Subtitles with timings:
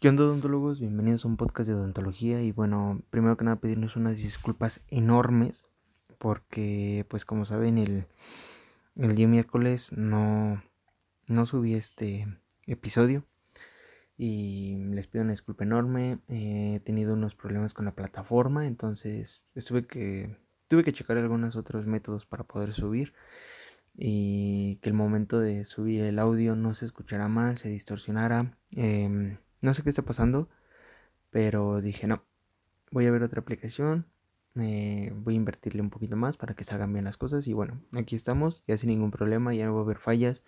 [0.00, 0.80] ¿Qué onda odontólogos?
[0.80, 5.66] Bienvenidos a un podcast de odontología y bueno, primero que nada pedirnos unas disculpas enormes
[6.16, 8.06] porque pues como saben el,
[8.96, 10.62] el día miércoles no,
[11.26, 12.26] no subí este
[12.66, 13.26] episodio
[14.16, 19.86] y les pido una disculpa enorme, he tenido unos problemas con la plataforma entonces estuve
[19.86, 20.34] que,
[20.68, 23.12] tuve que checar algunos otros métodos para poder subir
[23.98, 28.56] y que el momento de subir el audio no se escuchara mal, se distorsionara.
[28.70, 30.48] Em, no sé qué está pasando,
[31.30, 32.24] pero dije no,
[32.90, 34.06] voy a ver otra aplicación,
[34.54, 38.16] voy a invertirle un poquito más para que salgan bien las cosas y bueno, aquí
[38.16, 40.44] estamos, ya sin ningún problema, ya no voy a haber fallas.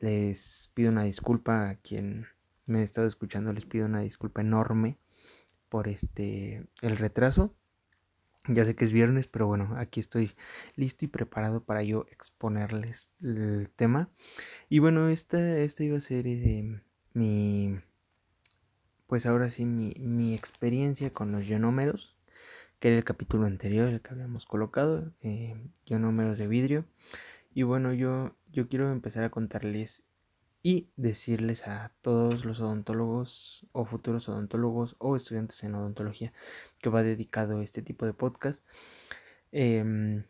[0.00, 2.26] Les pido una disculpa a quien
[2.66, 4.98] me ha estado escuchando, les pido una disculpa enorme
[5.68, 7.54] por este el retraso.
[8.46, 10.32] Ya sé que es viernes, pero bueno, aquí estoy
[10.74, 14.08] listo y preparado para yo exponerles el tema.
[14.70, 16.80] Y bueno, esta, esta iba a ser eh,
[17.12, 17.78] mi,
[19.08, 22.14] pues ahora sí, mi, experiencia con los ionómeros,
[22.78, 26.84] que era el capítulo anterior, el que habíamos colocado, eh, ionómeros de vidrio.
[27.54, 30.04] Y bueno, yo, yo quiero empezar a contarles
[30.62, 36.34] y decirles a todos los odontólogos o futuros odontólogos o estudiantes en odontología
[36.82, 38.62] que va dedicado a este tipo de podcast
[39.52, 40.24] em,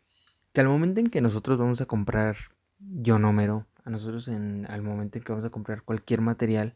[0.53, 2.37] que al momento en que nosotros vamos a comprar
[3.03, 6.75] ionómero a nosotros en al momento en que vamos a comprar cualquier material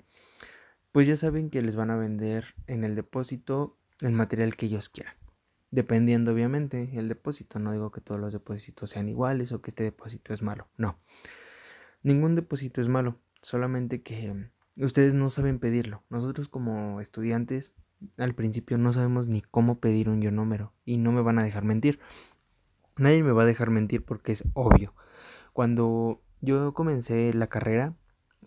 [0.94, 4.88] pues ya saben que les van a vender en el depósito el material que ellos
[4.88, 5.16] quieran
[5.72, 9.84] dependiendo obviamente el depósito no digo que todos los depósitos sean iguales o que este
[9.84, 10.98] depósito es malo no
[12.02, 16.04] ningún depósito es malo solamente que ustedes no saben pedirlo.
[16.10, 17.76] Nosotros como estudiantes
[18.18, 21.64] al principio no sabemos ni cómo pedir un ionómero y no me van a dejar
[21.64, 22.00] mentir.
[22.98, 24.94] Nadie me va a dejar mentir porque es obvio.
[25.54, 27.96] Cuando yo comencé la carrera,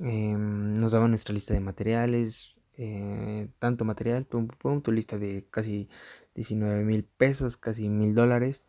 [0.00, 5.46] em, nos daban nuestra lista de materiales, eh, tanto material, pum, pum, tu lista de
[5.50, 5.88] casi
[6.34, 8.64] 19 mil pesos, casi mil dólares.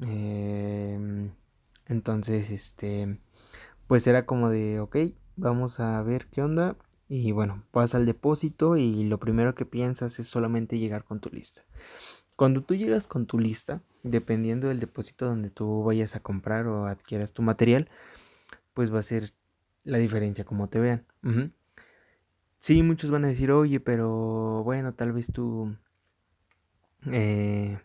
[0.00, 1.32] Em,
[1.86, 3.18] entonces, este,
[3.86, 4.96] pues era como de, ok,
[5.36, 6.76] vamos a ver qué onda.
[7.08, 11.28] Y bueno, vas al depósito y lo primero que piensas es solamente llegar con tu
[11.30, 11.62] lista.
[12.36, 16.86] Cuando tú llegas con tu lista, dependiendo del depósito donde tú vayas a comprar o
[16.86, 17.88] adquieras tu material,
[18.72, 19.32] pues va a ser
[19.84, 21.06] la diferencia como te vean.
[22.58, 25.76] Sí, muchos van a decir, oye, pero bueno, tal vez tú
[27.10, 27.78] eh,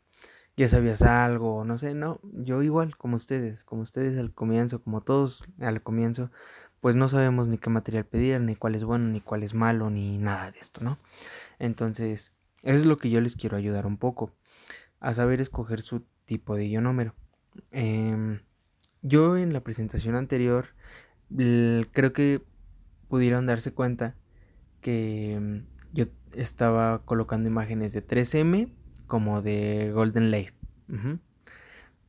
[0.55, 5.01] ya sabías algo, no sé, no, yo igual, como ustedes, como ustedes al comienzo, como
[5.01, 6.31] todos al comienzo,
[6.81, 9.89] pues no sabemos ni qué material pedir, ni cuál es bueno, ni cuál es malo,
[9.89, 10.97] ni nada de esto, ¿no?
[11.59, 14.33] Entonces, eso es lo que yo les quiero ayudar un poco,
[14.99, 17.15] a saber escoger su tipo de ionómero.
[17.71, 18.41] Em,
[19.01, 20.67] yo en la presentación anterior
[21.35, 22.41] creo que
[23.07, 24.15] pudieron darse cuenta
[24.81, 28.69] que em, yo estaba colocando imágenes de 3M
[29.07, 30.53] como de Golden Lake.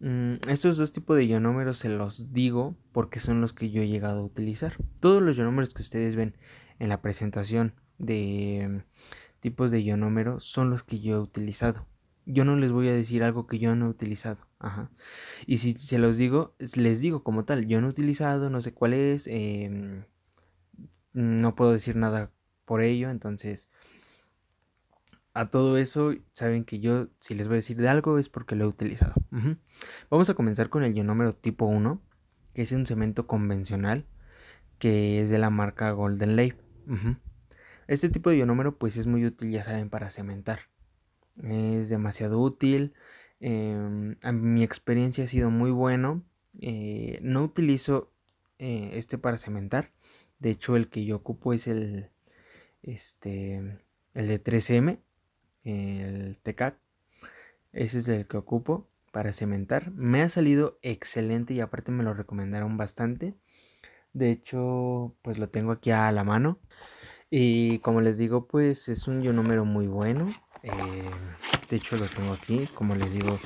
[0.01, 3.89] Mm, estos dos tipos de ionómeros se los digo porque son los que yo he
[3.89, 4.75] llegado a utilizar.
[5.01, 6.37] Todos los ionómeros que ustedes ven
[6.79, 11.87] en la presentación de mm, tipos de ionómero son los que yo he utilizado.
[12.33, 14.39] Yo no les voy a decir algo que yo no he utilizado.
[14.59, 14.91] Ajá.
[15.47, 18.73] Y si se los digo, les digo como tal, yo no he utilizado, no sé
[18.73, 20.05] cuál es, em,
[21.13, 22.31] no puedo decir nada
[22.65, 23.69] por ello, entonces
[25.33, 28.57] a todo eso, saben que yo, si les voy a decir de algo, es porque
[28.57, 29.15] lo he utilizado.
[30.11, 32.03] Vamos a comenzar con el ionómero tipo 1,
[32.53, 34.07] que es un cemento convencional,
[34.79, 36.59] que es de la marca Golden Lake.
[37.87, 40.70] Este tipo de ionómero, pues es muy útil, ya saben, para cementar.
[41.43, 42.95] Es demasiado útil.
[43.41, 46.23] Em, mi experiencia ha sido muy bueno.
[46.61, 48.13] Eh, no utilizo
[48.59, 49.93] eh, este para cementar.
[50.39, 52.11] De hecho, el que yo ocupo es el,
[52.83, 53.79] este,
[54.15, 54.99] el de 3M
[55.65, 56.79] el TECAC.
[57.73, 59.91] Ese es el que ocupo para cementar.
[59.93, 63.35] Me ha salido excelente y aparte me lo recomendaron bastante.
[64.13, 66.59] De hecho, pues lo tengo aquí a la mano.
[67.31, 70.29] Y como les digo, pues es un número muy bueno.
[70.63, 71.11] Eh,
[71.69, 72.69] de hecho, lo tengo aquí.
[72.75, 73.39] Como les digo,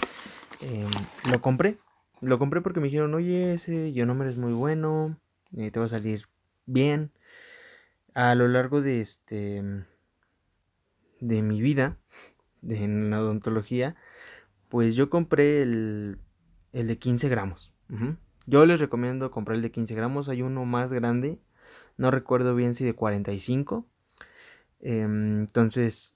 [0.61, 0.91] em,
[1.31, 1.79] lo compré.
[2.21, 5.19] Lo compré porque me dijeron, oye, ese número es muy bueno.
[5.57, 6.29] Eh, te va a salir
[6.67, 7.13] bien.
[8.15, 9.63] A lo largo de este
[11.21, 11.99] de mi vida
[12.61, 13.97] de, en la odontología,
[14.69, 16.19] pues yo compré el,
[16.73, 17.73] el de 15 gramos.
[18.47, 20.29] Yo les recomiendo comprar el de 15 gramos.
[20.29, 21.39] Hay uno más grande.
[21.97, 23.87] No recuerdo bien si de 45.
[24.81, 26.14] Em, entonces,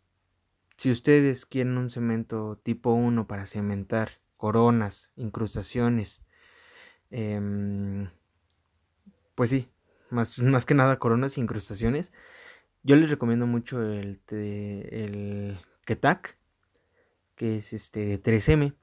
[0.78, 6.22] si ustedes quieren un cemento tipo 1 para cementar coronas, incrustaciones,
[7.10, 8.08] em,
[9.34, 9.69] pues sí,
[10.10, 12.12] más, más que nada coronas e incrustaciones,
[12.84, 16.38] Yo les recomiendo mucho el, el Ketak,
[17.36, 18.74] que es este de 3M.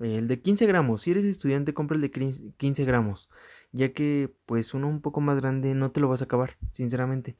[0.00, 1.02] El de 15 gramos.
[1.02, 3.30] Si eres estudiante, compra el de 15 gramos.
[3.76, 7.36] Ya que pues uno un poco más grande no te lo vas a acabar, sinceramente.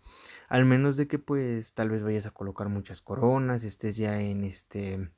[0.50, 4.44] Al menos de que pues tal vez vayas a colocar muchas coronas, estés ya en
[4.44, 5.11] este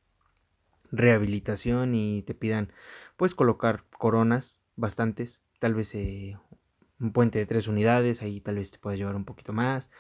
[0.93, 2.73] rehabilitación y te pidan
[3.17, 6.38] pues colocar coronas bastantes, tal vez eh,
[7.00, 9.91] un puente de tres unidades, ahí tal vez te puedas llevar un poquito más.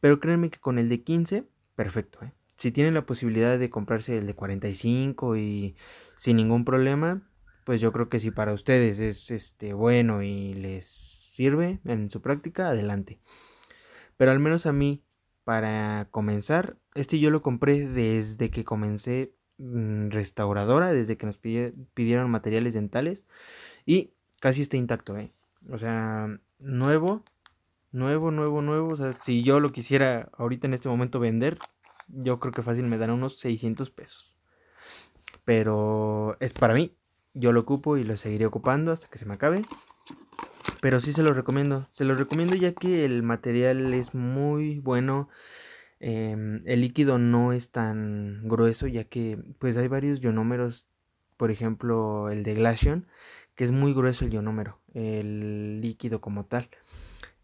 [0.00, 2.18] Pero créanme que con el de 15, perfecto.
[2.22, 2.34] ¿eh?
[2.58, 5.74] Si tienen la posibilidad de comprarse el de 45 y
[6.16, 7.29] sin ningún problema,
[7.70, 12.20] pues yo creo que si para ustedes es este bueno y les sirve en su
[12.20, 13.20] práctica, adelante.
[14.16, 15.04] Pero al menos a mí,
[15.44, 22.28] para comenzar, este yo lo compré desde que comencé mm, restauradora, desde que nos pidieron
[22.28, 23.24] materiales dentales
[23.86, 25.32] y casi está intacto, ¿eh?
[25.70, 26.26] O sea,
[26.58, 27.22] nuevo,
[27.92, 28.88] nuevo, nuevo, nuevo.
[28.88, 31.56] O sea, si yo lo quisiera ahorita en este momento vender,
[32.08, 34.34] yo creo que fácil me dan unos 600 pesos.
[35.44, 36.96] Pero es para mí.
[37.34, 39.62] Yo lo ocupo y lo seguiré ocupando hasta que se me acabe.
[40.80, 41.88] Pero sí se lo recomiendo.
[41.92, 45.28] Se lo recomiendo ya que el material es muy bueno.
[46.00, 50.86] Em, el líquido no es tan grueso ya que pues hay varios ionómeros.
[51.36, 53.06] Por ejemplo el de Glacion
[53.60, 56.70] que es muy grueso el ionómero, el líquido como tal.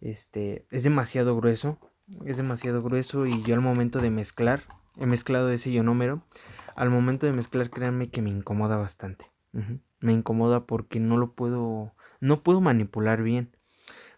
[0.00, 1.78] Este, es demasiado grueso,
[2.24, 4.62] es demasiado grueso y yo al momento de mezclar,
[4.96, 6.22] he mezclado ese ionómero,
[6.74, 9.26] al momento de mezclar créanme que me incomoda bastante.
[10.00, 13.56] Me incomoda porque no lo puedo, no puedo manipular bien.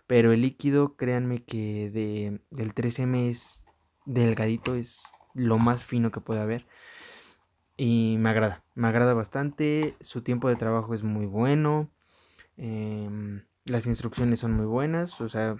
[0.07, 3.67] Pero el líquido, créanme que de, del 3M es
[4.07, 6.67] delgadito, es lo más fino que puede haber.
[7.77, 9.97] Y me agrada, me agrada bastante.
[10.01, 11.91] Su tiempo de trabajo es muy bueno.
[12.57, 15.21] Em, las instrucciones son muy buenas.
[15.21, 15.57] O sea,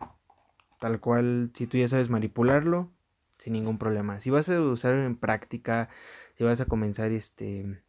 [0.81, 2.91] tal cual, si tú ya sabes manipularlo,
[3.39, 4.19] sin ningún problema.
[4.21, 5.89] Si vas a usar en práctica,
[6.37, 7.83] si vas a comenzar este,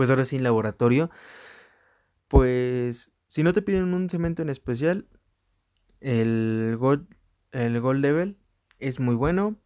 [0.00, 1.10] pues ahora sí en laboratorio,
[2.26, 5.06] pues si no te piden un cemento en especial,
[6.00, 7.06] el Gold,
[7.52, 8.38] el Gold Level
[8.78, 9.56] es muy bueno,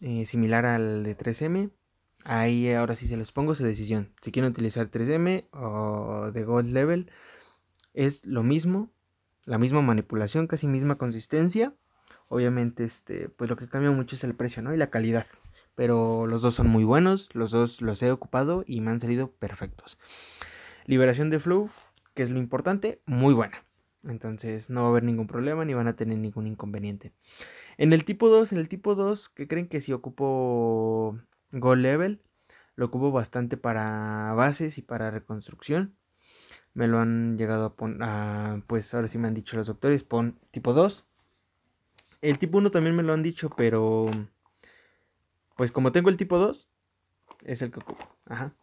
[0.00, 1.72] eh, similar al de 3M.
[2.24, 4.14] Ahí ahora sí se los pongo su decisión.
[4.22, 7.10] Si quieren utilizar 3M o de Gold Level,
[7.92, 8.90] es lo mismo,
[9.44, 11.74] la misma manipulación, casi misma consistencia.
[12.28, 14.72] Obviamente, este, pues lo que cambia mucho es el precio, ¿no?
[14.72, 15.26] Y la calidad.
[15.74, 19.30] Pero los dos son muy buenos, los dos los he ocupado y me han salido
[19.30, 19.98] perfectos.
[20.86, 21.70] Liberación de flow,
[22.14, 23.64] que es lo importante, muy buena.
[24.04, 27.12] Entonces no va a haber ningún problema ni van a tener ningún inconveniente.
[27.78, 31.18] En el tipo 2, en el tipo 2, que creen que si ocupo
[31.52, 32.20] Gold Level,
[32.74, 35.94] lo ocupo bastante para bases y para reconstrucción.
[36.74, 40.38] Me lo han llegado a poner, pues ahora sí me han dicho los doctores, pon
[40.50, 41.06] tipo 2.
[42.22, 44.10] El tipo 1 también me lo han dicho, pero
[45.56, 46.68] pues como tengo el tipo 2,
[47.44, 48.08] es el que ocupo.
[48.26, 48.54] Ajá.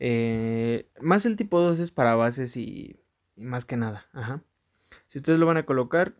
[0.00, 3.00] Eh, más el tipo 2 es para bases y,
[3.36, 4.06] más que nada.
[4.12, 4.42] Ajá.
[5.08, 6.14] Si ustedes lo van a colocar,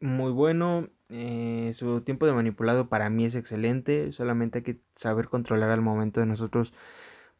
[0.00, 0.88] muy bueno.
[1.08, 4.12] Eh, su tiempo de manipulado para mí es excelente.
[4.12, 6.74] Solamente hay que saber controlar al momento de nosotros,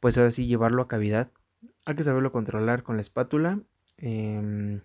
[0.01, 1.31] pues ahora sí, llevarlo a cavidad.
[1.85, 3.61] Hay que saberlo controlar con la espátula.
[3.99, 4.81] Eh,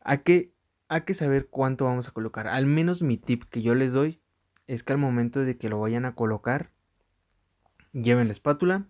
[0.00, 0.52] hay, que,
[0.88, 2.46] hay que saber cuánto vamos a colocar.
[2.48, 4.20] Al menos mi tip que yo les doy
[4.68, 6.70] es que al momento de que lo vayan a colocar,
[7.92, 8.86] lleven la espátula.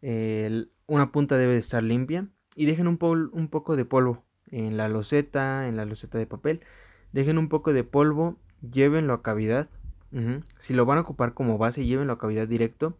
[0.00, 2.28] una punta debe de estar limpia.
[2.54, 2.98] Y dejen un,
[3.32, 6.62] un poco de polvo en la loseta, en la loseta de papel
[7.12, 9.68] Dejen un poco de polvo, llévenlo a cavidad.
[10.58, 12.96] Si lo van a ocupar como base, llévenlo a cavidad directo.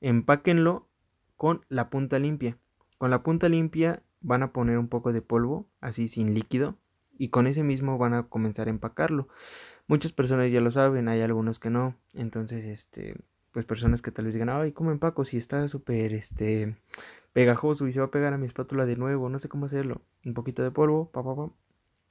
[0.00, 0.88] Empáquenlo
[1.36, 2.58] con la punta limpia.
[2.96, 6.76] Con la punta limpia van a poner un poco de polvo, así sin líquido,
[7.16, 9.28] y con ese mismo van a comenzar a empacarlo.
[9.88, 11.96] Muchas personas ya lo saben, hay algunos que no.
[12.14, 13.16] Entonces, este,
[13.52, 15.24] pues personas que tal vez digan, ay, ¿cómo empaco?
[15.24, 16.76] Si está súper, este,
[17.32, 20.02] pegajoso y se va a pegar a mi espátula de nuevo, no sé cómo hacerlo.
[20.24, 21.52] Un poquito de polvo, pa, pa, pa,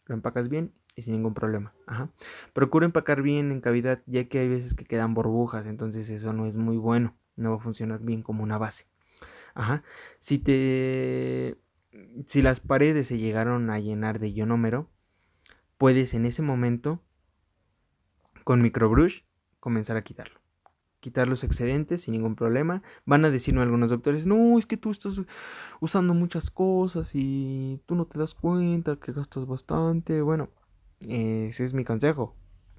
[0.05, 1.73] lo empacas bien y sin ningún problema.
[1.85, 2.09] Ajá.
[2.53, 6.45] Procura empacar bien en cavidad, ya que hay veces que quedan burbujas, entonces eso no
[6.45, 8.87] es muy bueno, no va a funcionar bien como una base.
[9.53, 9.83] Ajá.
[10.19, 11.57] Si te
[12.25, 14.89] si las paredes se llegaron a llenar de ionómero,
[15.77, 17.01] puedes en ese momento
[18.47, 19.23] con microbrush
[19.59, 20.39] comenzar a quitarlo
[21.01, 22.81] quitar los excedentes sin ningún problema.
[23.05, 25.21] Van a decirme algunos doctores, no, es que tú estás
[25.81, 30.21] usando muchas cosas y tú no te das cuenta que gastas bastante.
[30.21, 30.49] Bueno,
[31.01, 32.35] ese es mi consejo.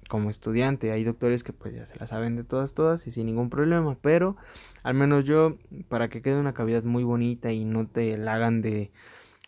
[0.09, 3.27] Como estudiante, hay doctores que pues ya se la saben de todas, todas y sin
[3.27, 3.95] ningún problema.
[4.01, 4.37] Pero
[4.81, 8.63] al menos yo, para que quede una cavidad muy bonita y no te la hagan
[8.63, 8.91] de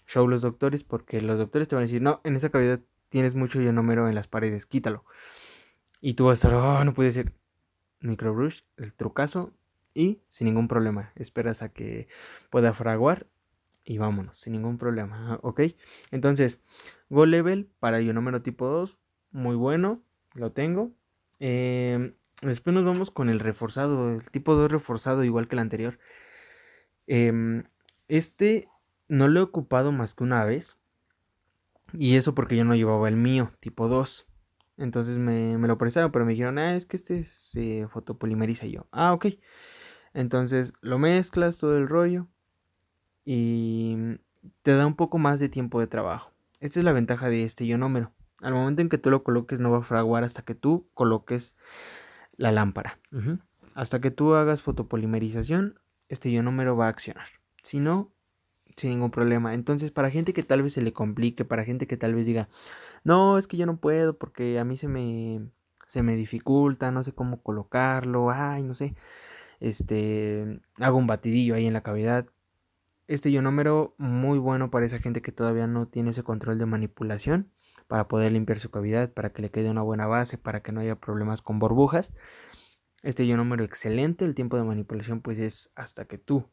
[0.06, 3.34] show los doctores, porque los doctores te van a decir, no, en esa cavidad tienes
[3.34, 5.04] mucho ionómero en las paredes, quítalo.
[6.02, 7.32] Y tú vas a estar, oh, no puede ser.
[8.02, 9.54] Microbrush, el trucazo.
[9.94, 11.12] Y sin ningún problema.
[11.16, 12.08] Esperas a que
[12.50, 13.28] pueda fraguar.
[13.86, 15.40] Y vámonos, sin ningún problema.
[15.44, 15.62] ¿Ok?
[16.10, 16.62] Entonces,
[17.10, 18.98] Go Level para ionómero tipo 2.
[19.32, 20.02] Muy bueno.
[20.34, 20.92] Lo tengo.
[21.40, 24.12] Em, después nos vamos con el reforzado.
[24.12, 26.00] El tipo 2 reforzado, igual que el anterior.
[27.06, 27.64] Em,
[28.08, 28.68] este
[29.08, 30.78] no lo he ocupado más que una vez.
[31.94, 34.26] Y eso porque yo no llevaba el mío, tipo 2.
[34.78, 38.88] Entonces me, lo prestaron, pero me dijeron, ah, es que este se fotopolimeriza yo.
[38.92, 39.28] Ah, ok.
[40.14, 42.28] Entonces lo mezclas todo el rollo
[43.24, 44.18] y
[44.64, 46.32] te da un poco más de tiempo de trabajo.
[46.60, 48.12] Esta es la ventaja de este ionómero.
[48.42, 51.56] Al momento en que tú lo coloques no va a fraguar hasta que tú coloques
[52.38, 53.00] la lámpara.
[53.76, 57.28] Hasta que tú hagas fotopolimerización, este ionómero va a accionar.
[57.64, 58.12] Si no,
[58.76, 59.54] sin ningún problema.
[59.54, 62.50] Entonces, para gente que tal vez se le complique, para gente que tal vez diga,
[63.04, 65.42] no, es que yo no puedo porque a mí se me,
[65.88, 68.96] se me dificulta, no sé cómo colocarlo, ay, no sé,
[69.60, 72.28] este, hago un batidillo ahí en la cavidad.
[73.08, 77.52] Este ionómero muy bueno para esa gente que todavía no tiene ese control de manipulación
[77.88, 80.80] para poder limpiar su cavidad, para que le quede una buena base, para que no
[80.80, 82.14] haya problemas con burbujas.
[83.04, 86.46] Este ionómero excelente, el tiempo de manipulación pues es hasta que tú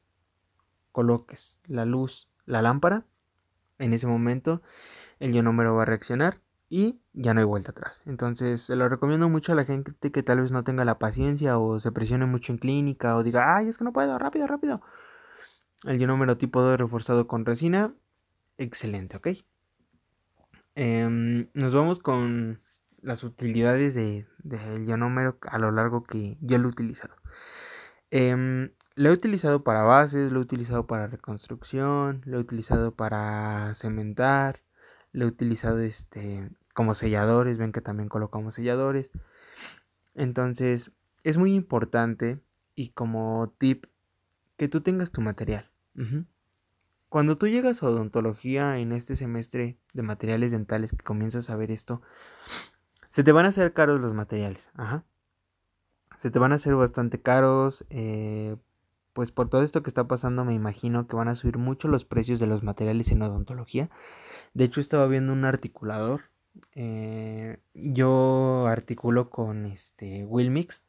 [0.92, 3.04] coloques la luz, la lámpara,
[3.78, 4.62] en ese momento
[5.21, 8.02] el ionómero va a reaccionar y ya no hay vuelta atrás.
[8.07, 11.59] Entonces, se lo recomiendo mucho a la gente que tal vez no tenga la paciencia
[11.59, 14.83] o se presione mucho en clínica o diga, ay, es que no puedo, rápido, rápido.
[15.85, 17.95] El ionómero tipo 2 reforzado con resina,
[18.59, 19.28] excelente, ¿ok?
[20.75, 22.61] Em, nos vamos con
[23.00, 27.14] las utilidades del de, ionómero a lo largo que yo lo he utilizado.
[28.11, 33.72] Eh, lo he utilizado para bases, lo he utilizado para reconstrucción, lo he utilizado para
[33.74, 34.60] cementar,
[35.12, 39.12] lo he utilizado este, como selladores, ven que también colocamos selladores.
[40.14, 40.90] Entonces,
[41.22, 42.40] es muy importante
[42.74, 43.86] y como tip
[44.56, 45.70] que tú tengas tu material.
[47.08, 51.70] Cuando tú llegas a odontología en este semestre de materiales dentales que comienzas a ver
[51.70, 52.02] esto,
[53.06, 54.70] se te van a hacer caros los materiales.
[54.74, 55.04] Ajá.
[56.16, 57.84] Se te van a hacer bastante caros.
[57.90, 58.56] Eh,
[59.18, 62.04] pues por todo esto que está pasando me imagino que van a subir mucho los
[62.04, 63.90] precios de los materiales en odontología.
[64.54, 66.30] De hecho estaba viendo un articulador.
[66.76, 70.84] Eh, yo articulo con este Wilmix.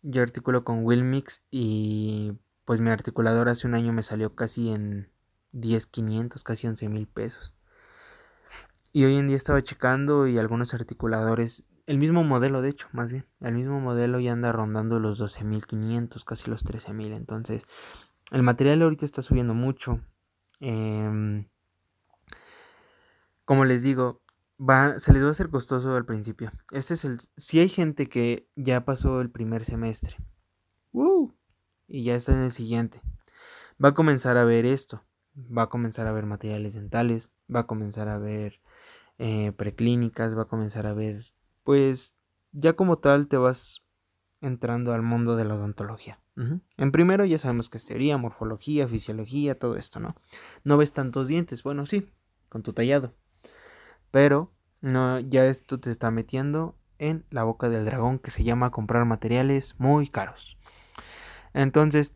[0.00, 2.32] Yo articulo con Wilmix y
[2.64, 5.10] pues mi articulador hace un año me salió casi en
[5.52, 7.52] 10.500, casi 11 mil pesos.
[8.94, 13.12] Y hoy en día estaba checando y algunos articuladores el mismo modelo, de hecho, más
[13.12, 13.26] bien.
[13.40, 17.12] El mismo modelo ya anda rondando los 12.500, casi los 13.000.
[17.14, 17.66] Entonces,
[18.32, 20.00] el material ahorita está subiendo mucho.
[20.58, 21.46] Em,
[23.44, 24.20] como les digo,
[24.58, 26.50] va, se les va a hacer costoso al principio.
[26.72, 27.20] Este es el.
[27.36, 30.16] Si hay gente que ya pasó el primer semestre.
[31.86, 33.00] Y ya está en el siguiente.
[33.82, 35.04] Va a comenzar a ver esto.
[35.36, 37.30] Va a comenzar a ver materiales dentales.
[37.54, 38.60] Va a comenzar a ver
[39.18, 40.36] eh, preclínicas.
[40.36, 41.35] Va a comenzar a ver
[41.66, 42.16] pues
[42.52, 43.82] ya como tal te vas
[44.40, 46.20] entrando al mundo de la odontología.
[46.76, 50.14] En primero ya sabemos que sería morfología, fisiología, todo esto, ¿no?
[50.62, 52.08] No ves tantos dientes, bueno, sí,
[52.48, 53.14] con tu tallado.
[54.12, 58.70] Pero no, ya esto te está metiendo en la boca del dragón que se llama
[58.70, 60.56] comprar materiales muy caros.
[61.52, 62.14] Entonces,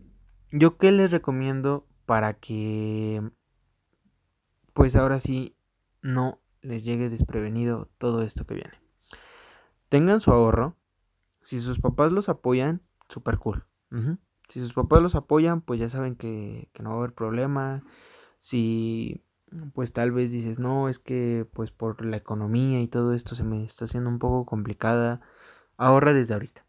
[0.53, 3.21] ¿yo qué les recomiendo para que
[4.75, 5.57] pues ahora sí
[6.03, 8.80] no les llegue desprevenido todo esto que viene?
[9.91, 10.77] Tengan su ahorro.
[11.43, 13.67] Si sus papás los apoyan, super cool.
[14.49, 17.85] Si sus papás los apoyan, pues ya saben que, no va a haber problema.
[18.39, 19.23] Si
[19.75, 23.43] pues tal vez dices, no, es que pues por la economía y todo esto se
[23.43, 25.21] me está haciendo un poco complicada,
[25.77, 26.65] ahorra desde ahorita.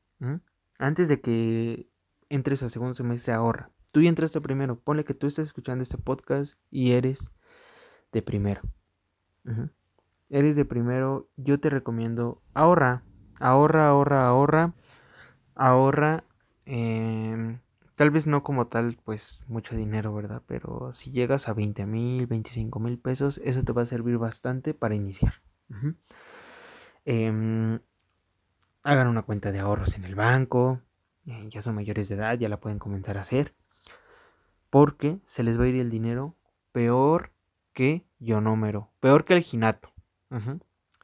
[0.80, 1.88] Antes de que
[2.30, 3.70] entres a segundo semestre, ahorra.
[3.92, 7.32] Tú ya entraste primero, ponle que tú estás escuchando este podcast y eres
[8.12, 8.62] de primero.
[10.30, 13.04] Eres de primero, yo te recomiendo ahorra,
[13.42, 14.74] ahorra, ahorra, ahorra,
[15.56, 16.24] ahorra,
[16.66, 17.60] em,
[17.96, 20.42] tal vez no como tal, pues mucho dinero, ¿verdad?
[20.48, 24.74] Pero si llegas a 20 mil, 25 mil pesos, eso te va a servir bastante
[24.74, 25.34] para iniciar.
[27.06, 27.80] Em,
[28.84, 30.82] hagan una cuenta de ahorros en el banco,
[31.26, 33.56] eh, ya son mayores de edad, ya la pueden comenzar a hacer,
[34.70, 36.36] porque se les va a ir el dinero
[36.72, 37.34] peor
[37.74, 39.94] que Yonómero, peor que el Ginato.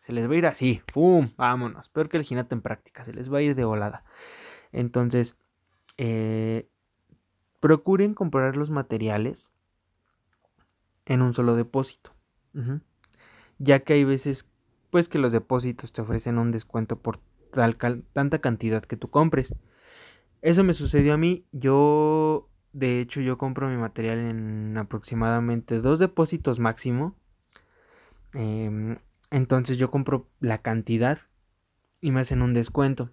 [0.07, 1.31] Se les va a ir así, ¡pum!
[1.35, 1.89] Vámonos.
[1.89, 4.05] Peor que el ginato en práctica, se les va a ir de volada.
[4.71, 5.35] Entonces,
[5.97, 6.69] eh,
[7.59, 9.51] procuren comprar los materiales
[11.07, 12.13] en un solo depósito.
[13.57, 14.49] Ya que hay veces,
[14.91, 17.19] pues que los depósitos te ofrecen un descuento por
[18.13, 19.53] tanta cantidad que tú compres.
[20.41, 21.45] Eso me sucedió a mí.
[21.51, 27.13] Yo, de hecho, yo compro mi material en aproximadamente dos depósitos máximo.
[28.33, 28.99] Em,
[29.31, 31.19] entonces yo compro la cantidad
[32.01, 33.11] y me hacen un descuento.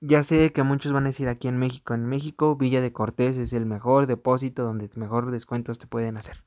[0.00, 3.36] Ya sé que muchos van a decir aquí en México, en México Villa de Cortés
[3.36, 6.42] es el mejor depósito donde mejor descuentos te pueden hacer.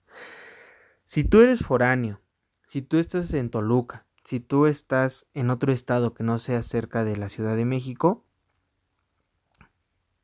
[1.06, 2.22] Si tú eres foráneo,
[2.66, 7.04] si tú estás en Toluca, si tú estás en otro estado que no sea cerca
[7.04, 8.26] de la Ciudad de México,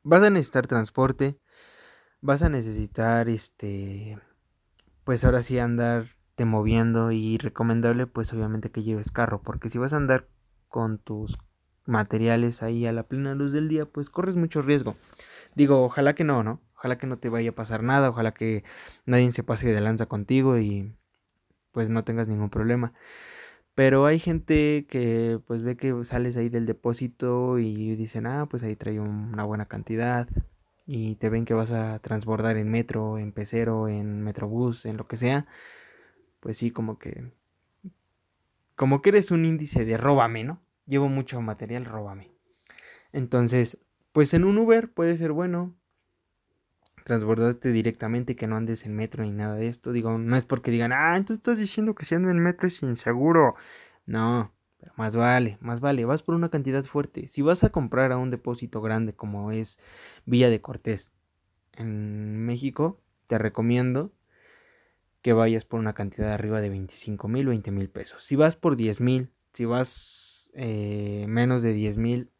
[0.02, 1.38] vas a necesitar transporte,
[2.20, 4.18] vas a necesitar este
[5.04, 5.58] pues ahora sí
[6.44, 10.28] moviendo y recomendable pues obviamente que lleves carro, porque si vas a andar
[10.68, 11.38] con tus
[11.86, 14.96] materiales ahí a la plena luz del día, pues corres mucho riesgo.
[15.54, 16.60] Digo, ojalá que no, ¿no?
[16.76, 18.64] Ojalá que no te vaya a pasar nada, ojalá que
[19.04, 20.94] nadie se pase de lanza contigo y
[21.72, 22.92] pues no tengas ningún problema.
[23.74, 28.62] Pero hay gente que pues ve que sales ahí del depósito y dicen, ah, pues
[28.62, 30.28] ahí trae una buena cantidad.
[30.86, 35.06] Y te ven que vas a transbordar en metro, en pecero, en metrobús, en lo
[35.06, 35.46] que sea.
[36.40, 37.32] Pues sí, como que...
[38.76, 40.60] Como que eres un índice de róbame, ¿no?
[40.90, 42.30] llevo mucho material, róbame.
[43.12, 43.78] Entonces,
[44.12, 45.74] pues en un Uber puede ser bueno
[47.04, 49.92] transbordarte directamente, que no andes en metro ni nada de esto.
[49.92, 52.82] Digo, no es porque digan, ah, tú estás diciendo que si ando en metro es
[52.82, 53.54] inseguro.
[54.04, 57.28] No, pero más vale, más vale, vas por una cantidad fuerte.
[57.28, 59.78] Si vas a comprar a un depósito grande como es
[60.26, 61.12] Villa de Cortés
[61.72, 64.12] en México, te recomiendo
[65.22, 68.22] que vayas por una cantidad arriba de 25 mil, 20 mil pesos.
[68.22, 72.30] Si vas por 10 mil, si vas eh, menos de 10 mil.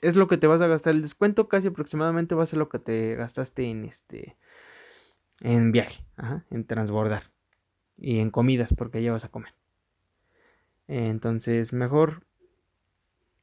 [0.00, 0.94] Es lo que te vas a gastar.
[0.94, 4.36] El descuento casi aproximadamente va a ser lo que te gastaste en este.
[5.40, 6.04] En viaje,
[6.50, 7.30] en transbordar.
[7.96, 9.54] Y en comidas, porque ya vas a comer.
[10.88, 12.24] Entonces, mejor.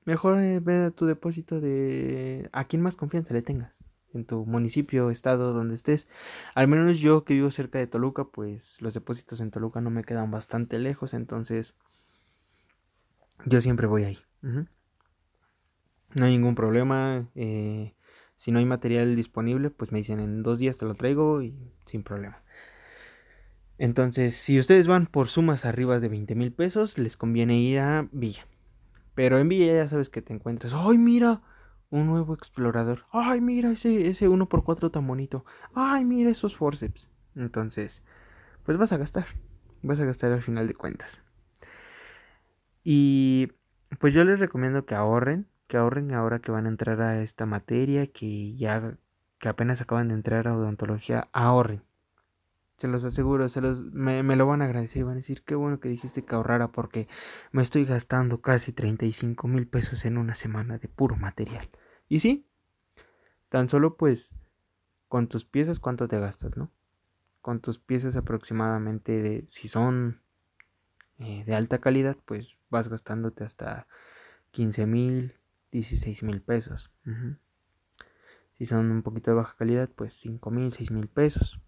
[0.05, 2.49] Mejor eh, ve a tu depósito de.
[2.51, 3.83] a quien más confianza le tengas.
[4.13, 6.07] En tu municipio, estado, donde estés.
[6.55, 10.03] Al menos yo que vivo cerca de Toluca, pues los depósitos en Toluca no me
[10.03, 11.13] quedan bastante lejos.
[11.13, 11.75] Entonces
[13.45, 14.19] yo siempre voy ahí.
[16.15, 17.29] No hay ningún problema.
[17.35, 17.93] Eh,
[18.35, 21.55] si no hay material disponible, pues me dicen en dos días te lo traigo y
[21.85, 22.41] sin problema.
[23.77, 28.09] Entonces, si ustedes van por sumas arriba de 20 mil pesos, les conviene ir a
[28.11, 28.45] Villa.
[29.15, 30.73] Pero en Villa ya sabes que te encuentras.
[30.73, 31.41] ¡Ay, mira!
[31.89, 33.05] Un nuevo explorador.
[33.11, 35.45] ¡Ay, mira ese, ese 1x4 tan bonito!
[35.73, 37.09] ¡Ay, mira esos forceps!
[37.35, 38.03] Entonces,
[38.63, 39.25] pues vas a gastar.
[39.81, 41.21] Vas a gastar al final de cuentas.
[42.83, 43.51] Y
[43.99, 47.45] pues yo les recomiendo que ahorren, que ahorren ahora que van a entrar a esta
[47.45, 48.97] materia, que ya
[49.39, 51.81] que apenas acaban de entrar a odontología, ahorren.
[52.79, 55.53] Se los aseguro, se los, me, me lo van a agradecer, van a decir, qué
[55.53, 57.09] bueno que dijiste que ahorrara porque
[57.51, 61.69] me estoy gastando casi 35 mil pesos en una semana de puro material.
[62.07, 62.47] Y sí,
[63.49, 64.33] tan solo pues
[65.09, 66.71] con tus piezas cuánto te gastas, ¿no?
[67.41, 70.21] Con tus piezas aproximadamente de, si son
[71.17, 73.87] eh, de alta calidad, pues vas gastándote hasta
[74.51, 75.35] 15 mil,
[75.73, 76.91] 16 mil pesos.
[78.57, 81.59] Si son un poquito de baja calidad, pues 5 mil, 6 mil pesos.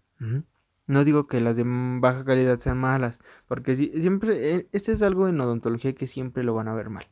[0.86, 5.02] No digo que las de baja calidad sean malas, porque si, siempre, eh, este es
[5.02, 7.08] algo en odontología que siempre lo van a ver mal.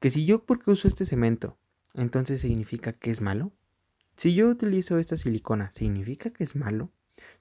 [0.00, 1.58] Que si yo porque uso este cemento,
[1.94, 3.52] entonces significa que es malo.
[4.16, 6.90] Si yo utilizo esta silicona, significa que es malo.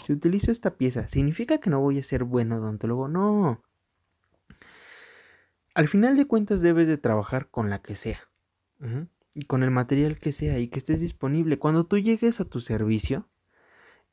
[0.03, 3.07] Si utilizo esta pieza, significa que no voy a ser buen odontólogo.
[3.07, 3.63] No,
[5.77, 8.19] al final de cuentas debes de trabajar con la que sea.
[9.35, 11.59] Y con el material que sea y que estés disponible.
[11.59, 13.29] Cuando tú llegues a tu servicio,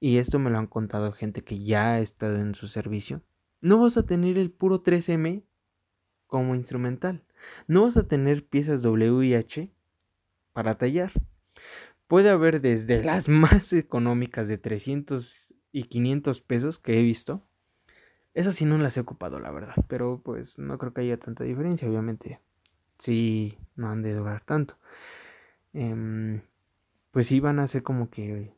[0.04, 3.22] y esto me lo han contado gente que ya ha estado en su servicio,
[3.60, 5.44] no vas a tener el puro 3M
[6.26, 7.24] como instrumental.
[7.66, 9.70] No vas a tener piezas W y H
[10.52, 11.12] para tallar.
[12.06, 17.46] Puede haber desde las más económicas de 300 y 500 pesos que he visto
[18.34, 19.74] esas sí no las he ocupado, la verdad.
[19.88, 22.40] Pero pues no creo que haya tanta diferencia, obviamente.
[22.98, 24.76] Sí, no han de durar tanto.
[25.72, 26.42] Em,
[27.12, 28.52] pues sí van a ser como que...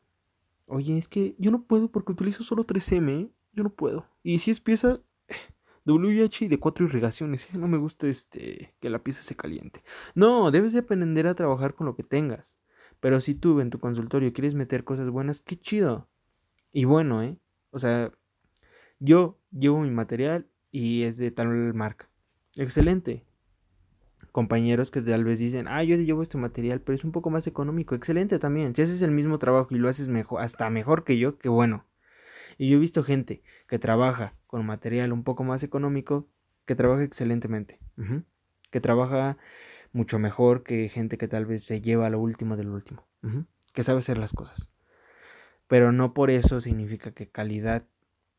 [0.67, 3.09] Oye, es que yo no puedo porque utilizo solo 3M.
[3.09, 3.31] ¿eh?
[3.53, 4.05] Yo no puedo.
[4.21, 5.01] Y si es pieza
[5.85, 7.45] WH y de cuatro irrigaciones.
[7.45, 7.57] ¿eh?
[7.57, 9.83] No me gusta este que la pieza se caliente.
[10.13, 12.59] No, debes de aprender a trabajar con lo que tengas.
[12.99, 16.09] Pero si tú en tu consultorio quieres meter cosas buenas, qué chido.
[16.73, 17.37] Y bueno, ¿eh?
[17.71, 18.11] O sea,
[18.99, 22.09] yo llevo mi material y es de tal marca.
[22.55, 23.25] Excelente.
[24.31, 27.47] Compañeros que tal vez dicen, ah, yo llevo este material, pero es un poco más
[27.47, 27.95] económico.
[27.95, 28.75] Excelente también.
[28.75, 31.85] Si haces el mismo trabajo y lo haces mejor, hasta mejor que yo, qué bueno.
[32.57, 36.27] Y yo he visto gente que trabaja con material un poco más económico,
[36.65, 37.79] que trabaja excelentemente.
[38.71, 39.37] Que trabaja
[39.91, 43.07] mucho mejor que gente que tal vez se lleva lo último del último,
[43.73, 44.69] que sabe hacer las cosas.
[45.67, 47.85] Pero no por eso significa que calidad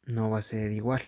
[0.04, 1.02] no va a ser igual.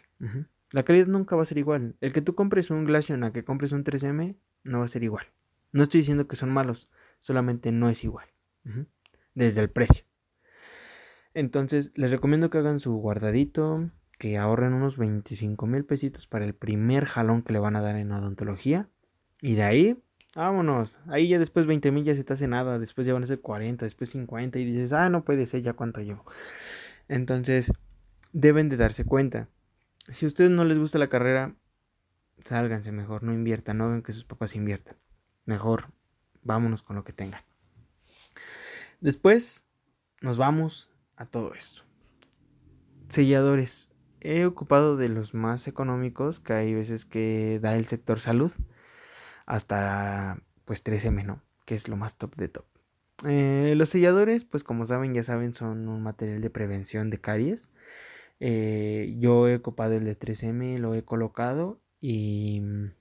[0.72, 1.96] La calidad nunca va a ser igual.
[2.00, 5.02] El que tú compres un Glacion a que compres un 3M no va a ser
[5.02, 5.26] igual.
[5.72, 6.88] No estoy diciendo que son malos,
[7.20, 8.26] solamente no es igual.
[9.34, 10.04] Desde el precio.
[11.34, 16.54] Entonces, les recomiendo que hagan su guardadito, que ahorren unos 25 mil pesitos para el
[16.54, 18.88] primer jalón que le van a dar en odontología.
[19.40, 20.02] Y de ahí,
[20.34, 20.98] vámonos.
[21.06, 22.78] Ahí ya después 20 mil ya se te hace nada.
[22.78, 24.58] Después ya van a ser 40, después 50.
[24.58, 26.24] Y dices, ah, no puede ser ya cuánto llevo.
[27.08, 27.72] Entonces,
[28.32, 29.48] deben de darse cuenta.
[30.08, 31.54] Si a ustedes no les gusta la carrera,
[32.44, 34.96] sálganse mejor, no inviertan, no hagan que sus papás inviertan.
[35.44, 35.92] Mejor,
[36.42, 37.42] vámonos con lo que tengan.
[39.00, 39.64] Después,
[40.20, 41.82] nos vamos a todo esto.
[43.08, 48.52] Selladores he ocupado de los más económicos, que hay veces que da el sector salud,
[49.46, 51.42] hasta pues 3M, ¿no?
[51.64, 52.66] Que es lo más top de top.
[53.24, 57.68] Eh, los selladores, pues como saben, ya saben, son un material de prevención de caries.
[58.38, 62.92] Eh, yo he ocupado el de 3M, lo he colocado y mm,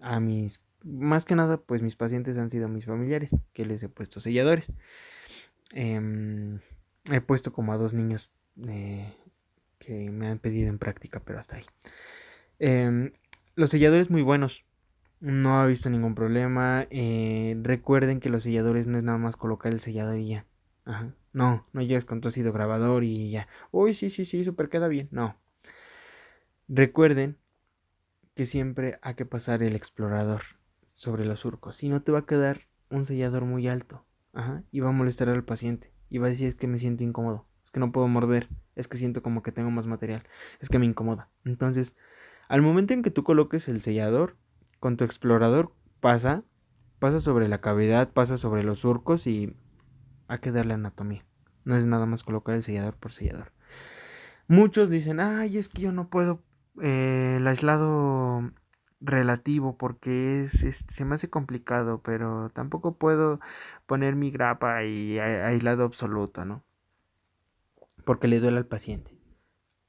[0.00, 3.88] a mis, más que nada, pues mis pacientes han sido mis familiares, que les he
[3.88, 4.72] puesto selladores.
[5.72, 6.60] Em,
[7.10, 8.30] he puesto como a dos niños
[8.68, 9.12] eh,
[9.78, 11.64] que me han pedido en práctica, pero hasta ahí.
[12.58, 13.12] Em,
[13.54, 14.64] los selladores muy buenos.
[15.20, 16.86] No ha visto ningún problema.
[16.90, 20.46] Eh, recuerden que los selladores no es nada más colocar el sellador y ya.
[20.84, 21.14] Ajá.
[21.32, 23.48] No, no llegas con tu ácido grabador y ya.
[23.70, 25.08] Uy, sí, sí, sí, super queda bien.
[25.10, 25.36] No.
[26.68, 27.38] Recuerden
[28.36, 30.42] que siempre hay que pasar el explorador
[30.84, 31.74] sobre los surcos.
[31.74, 34.06] Si no te va a quedar un sellador muy alto.
[34.32, 34.62] Ajá.
[34.70, 35.92] Y va a molestar al paciente.
[36.10, 37.48] Y va a decir es que me siento incómodo.
[37.64, 40.22] Es que no puedo morder es que siento como que tengo más material,
[40.60, 41.30] es que me incomoda.
[41.44, 41.96] Entonces,
[42.46, 44.36] al momento en que tú coloques el sellador,
[44.78, 46.44] con tu explorador pasa,
[47.00, 49.56] pasa sobre la cavidad, pasa sobre los surcos y
[50.28, 51.26] hay que darle anatomía.
[51.64, 53.52] No es nada más colocar el sellador por sellador.
[54.46, 56.42] Muchos dicen, ay, es que yo no puedo
[56.82, 58.52] eh, el aislado
[59.00, 63.40] relativo porque es, se me hace complicado, pero tampoco puedo
[63.86, 66.64] poner mi grapa y aislado absoluto, ¿no?
[68.06, 69.18] porque le duele al paciente.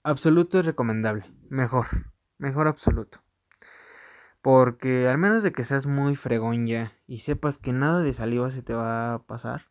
[0.03, 1.85] Absoluto es recomendable, mejor,
[2.37, 3.21] mejor absoluto.
[4.41, 8.49] Porque al menos de que seas muy fregón ya y sepas que nada de saliva
[8.49, 9.67] se te va a pasar,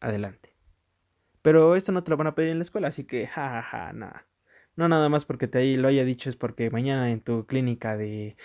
[0.00, 0.54] adelante.
[1.40, 3.86] Pero esto no te lo van a pedir en la escuela, así que jajaja, ja,
[3.86, 4.26] ja, nada.
[4.76, 8.36] No nada más porque te lo haya dicho es porque mañana en tu clínica de,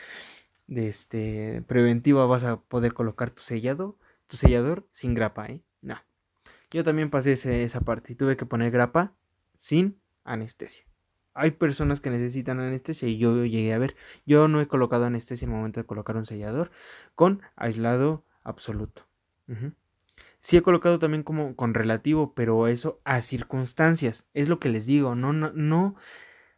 [0.68, 5.62] de este preventiva vas a poder colocar tu sellado, tu sellador sin grapa, ¿eh?
[5.82, 5.96] No.
[6.72, 9.14] Yo también pasé esa parte y tuve que poner grapa
[9.58, 10.86] sin anestesia.
[11.34, 13.96] Hay personas que necesitan anestesia y yo llegué a ver.
[14.26, 16.70] Yo no he colocado anestesia en el momento de colocar un sellador
[17.16, 19.08] con aislado absoluto.
[20.40, 24.26] Sí he colocado también como con relativo, pero eso a circunstancias.
[24.34, 25.16] Es lo que les digo.
[25.16, 25.96] No, no, no,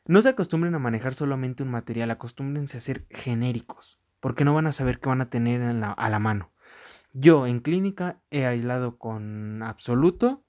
[0.06, 2.12] no se acostumbren a manejar solamente un material.
[2.12, 4.00] Acostúmbrense a ser genéricos.
[4.20, 6.52] Porque no van a saber qué van a tener a la mano.
[7.14, 10.44] Yo en clínica he aislado con absoluto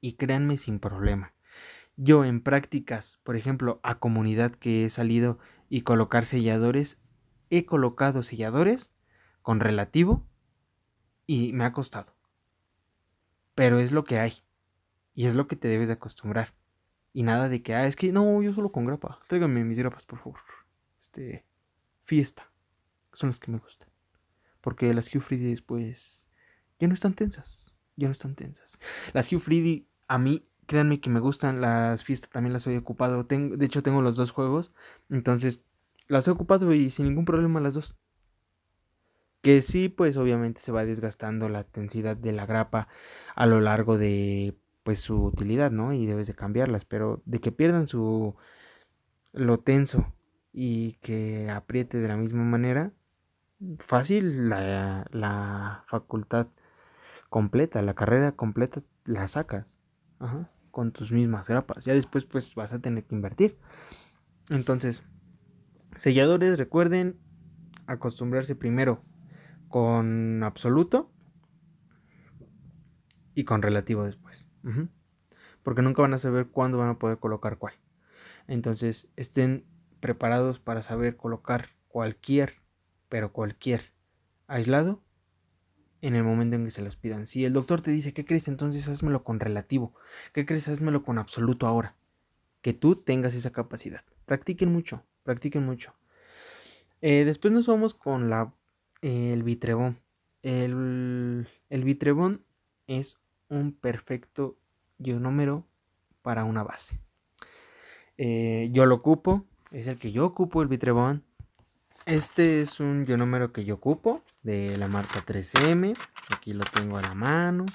[0.00, 1.34] y créanme sin problema.
[1.96, 6.98] Yo en prácticas, por ejemplo, a comunidad que he salido y colocar selladores,
[7.50, 8.90] he colocado selladores
[9.42, 10.26] con relativo
[11.30, 12.12] y me ha costado.
[13.54, 14.42] Pero es lo que hay.
[15.14, 16.54] Y es lo que te debes de acostumbrar.
[17.12, 19.20] Y nada de que, ah, es que no, yo solo con grapa.
[19.28, 20.40] Tráigame mis grapas, por favor.
[21.00, 21.46] Este,
[22.02, 22.50] fiesta.
[23.12, 23.88] Son las que me gustan.
[24.60, 25.22] Porque las Hugh
[25.66, 26.26] pues
[26.80, 27.76] ya no están tensas.
[27.94, 28.80] Ya no están tensas.
[29.12, 31.60] Las Hugh a mí, créanme que me gustan.
[31.60, 33.22] Las fiestas también las he ocupado.
[33.22, 34.72] De hecho, tengo los dos juegos.
[35.08, 35.62] Entonces,
[36.08, 37.96] las he ocupado y sin ningún problema las dos.
[39.42, 42.88] Que sí, pues obviamente se va desgastando la densidad de la grapa
[43.34, 45.92] a lo largo de pues su utilidad, ¿no?
[45.92, 48.36] Y debes de cambiarlas, pero de que pierdan su
[49.32, 50.12] lo tenso
[50.52, 52.92] y que apriete de la misma manera,
[53.78, 56.48] fácil la, facultad
[57.28, 59.78] completa, la carrera completa la sacas
[60.70, 61.84] con tus mismas grapas.
[61.84, 63.58] Ya después pues vas a tener que invertir.
[64.50, 65.02] Entonces,
[65.96, 67.18] selladores, recuerden
[67.86, 69.02] acostumbrarse primero
[69.70, 71.10] con absoluto
[73.34, 74.44] y con relativo después.
[75.62, 77.72] Porque nunca van a saber cuándo van a poder colocar cuál.
[78.46, 79.64] Entonces, estén
[80.00, 82.60] preparados para saber colocar cualquier
[83.10, 83.92] pero cualquier,
[84.46, 85.02] aislado,
[86.00, 87.26] en el momento en que se los pidan.
[87.26, 88.48] Si el doctor te dice, ¿qué crees?
[88.48, 89.94] Entonces házmelo con relativo.
[90.32, 90.68] ¿Qué crees?
[90.68, 91.96] Házmelo con absoluto ahora.
[92.62, 94.02] Que tú tengas esa capacidad.
[94.24, 95.94] Practiquen mucho, practiquen mucho.
[97.02, 98.54] Eh, después nos vamos con la
[99.02, 99.98] el vitrebón.
[100.42, 102.44] El, el vitrebón
[102.86, 104.56] es un perfecto
[104.98, 105.66] ionómero
[106.22, 107.00] para una base.
[108.16, 111.24] Eh, yo lo ocupo, es el que yo ocupo el vitrebón.
[112.06, 115.96] Este es un ionómero que yo ocupo de la marca 3M.
[116.34, 117.66] Aquí lo tengo a la mano.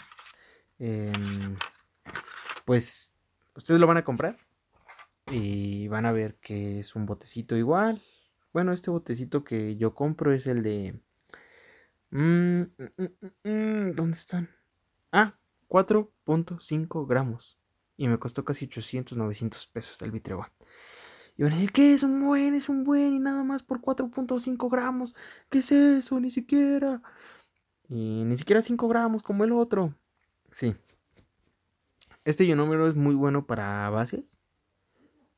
[0.79, 1.55] Em,
[2.65, 3.13] pues
[3.55, 4.37] ustedes lo van a comprar
[5.31, 8.01] y van a ver que es un botecito igual.
[8.53, 10.99] Bueno, este botecito que yo compro es el de...
[12.15, 14.49] Mm, mm, mm, ¿Dónde están?
[15.11, 17.59] Ah, 4.5 gramos.
[17.97, 20.49] Y me costó casi 800, 900 pesos el Vitrewan.
[21.35, 22.55] Y van a decir, ¿qué es un buen?
[22.55, 25.13] Es un buen y nada más por 4.5 gramos.
[25.49, 26.17] ¿Qué es eso?
[26.21, 27.01] Ni siquiera.
[27.89, 29.93] Y ni siquiera 5 gramos como el otro.
[30.53, 30.73] Sí.
[32.23, 34.37] Este ionómero es muy bueno para bases.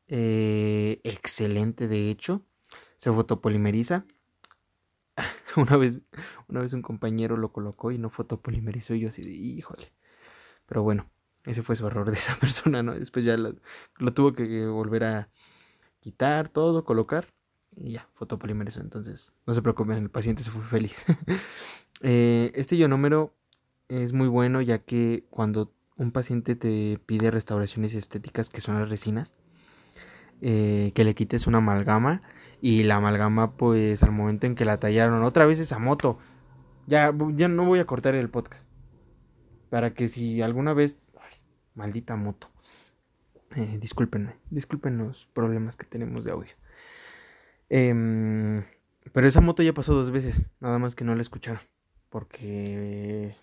[0.07, 2.45] Eh, excelente, de hecho.
[2.97, 4.05] Se fotopolimeriza.
[5.62, 6.02] una, vez,
[6.48, 8.93] una vez un compañero lo colocó y no fotopolimerizó.
[8.93, 9.91] Y yo así de, híjole.
[10.65, 11.10] Pero bueno,
[11.46, 12.93] ese fue su error de esa persona, ¿no?
[12.93, 13.54] Después ya lo,
[14.13, 15.30] tuvo que volver a
[16.00, 17.28] quitar todo, colocar
[17.76, 18.82] y ya, fotopolimerizó.
[18.82, 21.06] Entonces, no se preocupen, el paciente se fue feliz.
[22.02, 23.34] eh, este ionómero
[23.89, 28.89] es muy bueno ya que cuando un paciente te pide restauraciones estéticas, que son las
[28.89, 29.34] resinas,
[30.41, 32.22] eh, que le quites una amalgama
[32.62, 36.20] y la amalgama, pues al momento en que la tallaron, otra vez esa moto,
[36.88, 38.67] ya, ya no voy a cortar el podcast.
[39.70, 40.98] Para que si alguna vez...
[41.76, 42.50] maldita moto.
[43.56, 44.36] Eh, discúlpenme.
[44.50, 46.54] Disculpen los problemas que tenemos de audio.
[47.70, 48.63] Em,
[49.13, 50.48] pero esa moto ya pasó dos veces.
[50.60, 51.62] Nada más que no la escucharon.
[52.10, 53.36] Porque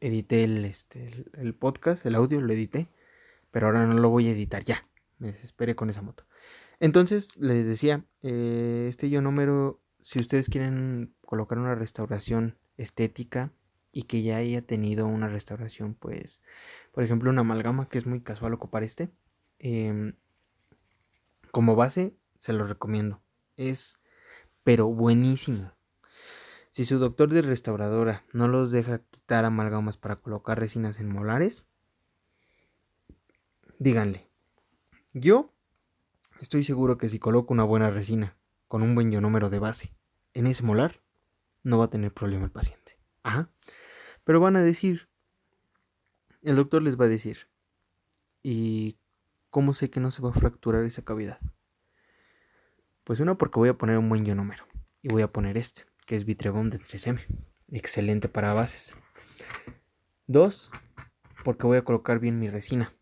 [0.00, 2.88] edité el, este, el, podcast, el audio lo edité.
[3.50, 4.82] Pero ahora no lo voy a editar ya.
[5.18, 6.24] Me desesperé con esa moto.
[6.80, 13.52] Entonces, les decía, eh, este yo número, si ustedes quieren colocar una restauración estética
[13.92, 16.42] y que ya haya tenido una restauración, pues,
[16.92, 19.10] por ejemplo, una amalgama, que es muy casual ocupar este.
[19.58, 20.14] Em,
[21.50, 23.22] como base, se lo recomiendo.
[23.56, 23.98] Es,
[24.64, 25.72] pero buenísimo.
[26.70, 31.64] Si su doctor de restauradora no los deja quitar amalgamas para colocar resinas en molares,
[33.78, 34.28] díganle.
[35.14, 35.55] Yo
[36.40, 38.36] estoy seguro que si coloco una buena resina
[38.68, 39.94] con un buen ionómero de base
[40.34, 41.00] en ese molar,
[41.62, 42.98] no va a tener problema el paciente.
[43.22, 43.50] Ajá.
[44.24, 45.08] Pero van a decir,
[46.42, 47.48] el doctor les va a decir,
[48.42, 48.98] ¿y
[49.50, 51.40] cómo sé que no se va a fracturar esa cavidad?
[53.04, 54.66] Pues uno, porque voy a poner un buen número.
[55.00, 57.20] Y voy a poner este, que es Vitrebond de 3M.
[57.70, 58.96] Excelente para bases.
[60.26, 60.72] Dos,
[61.44, 62.92] porque voy a colocar bien mi resina.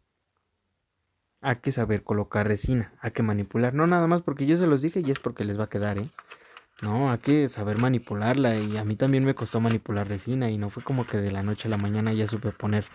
[1.44, 3.74] Hay que saber colocar resina, hay que manipular.
[3.74, 5.98] No nada más porque yo se los dije y es porque les va a quedar,
[5.98, 6.08] ¿eh?
[6.80, 10.70] No, hay que saber manipularla y a mí también me costó manipular resina y no
[10.70, 12.86] fue como que de la noche a la mañana ya supe poner,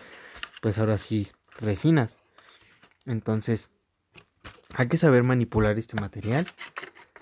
[0.60, 1.28] pues ahora sí,
[1.60, 2.18] resinas.
[3.06, 3.70] Entonces,
[4.74, 6.46] hay que saber manipular este material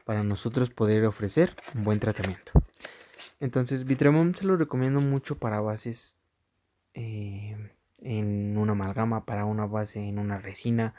[0.07, 2.53] para nosotros poder ofrecer un buen tratamiento.
[3.39, 6.17] Entonces, Vitremon se lo recomiendo mucho para bases
[6.95, 7.55] eh,
[8.01, 10.95] en una amalgama, para una base en una resina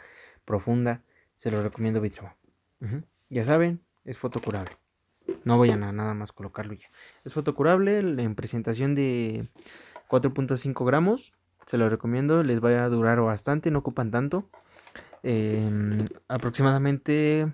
[0.49, 1.03] profunda.
[1.37, 2.33] Se lo recomiendo Vitremon.
[3.29, 4.75] Ya saben, es fotocurable.
[5.43, 6.87] No voy a nada más colocarlo ya.
[7.23, 9.47] Es fotocurable en presentación de
[10.09, 11.33] 4.5 gramos.
[11.67, 12.41] Se lo recomiendo.
[12.41, 13.69] Les va a durar bastante.
[13.69, 14.49] No ocupan tanto.
[15.21, 17.53] Em, aproximadamente,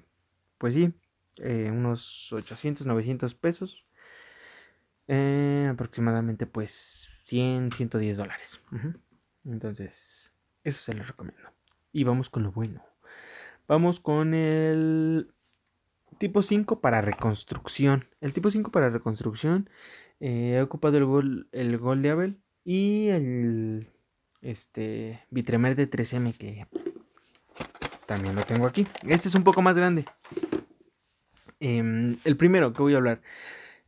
[0.57, 0.93] pues sí,
[1.39, 3.85] eh, unos 800, 900 pesos.
[5.09, 8.61] Eh, aproximadamente pues 100, 110 dólares.
[9.43, 10.31] Entonces,
[10.63, 11.49] eso se lo recomiendo.
[11.95, 12.83] Y vamos con lo bueno.
[13.69, 15.33] Vamos con el
[16.17, 18.09] Tipo 5 para reconstrucción.
[18.19, 19.69] El tipo 5 para reconstrucción
[20.19, 23.87] eh, he ocupado el gol, el gol de Abel y el
[24.41, 26.67] este Vitremer de 3M que
[28.05, 28.85] también lo tengo aquí.
[29.07, 30.03] Este es un poco más grande.
[31.61, 33.21] Em, el primero que voy a hablar.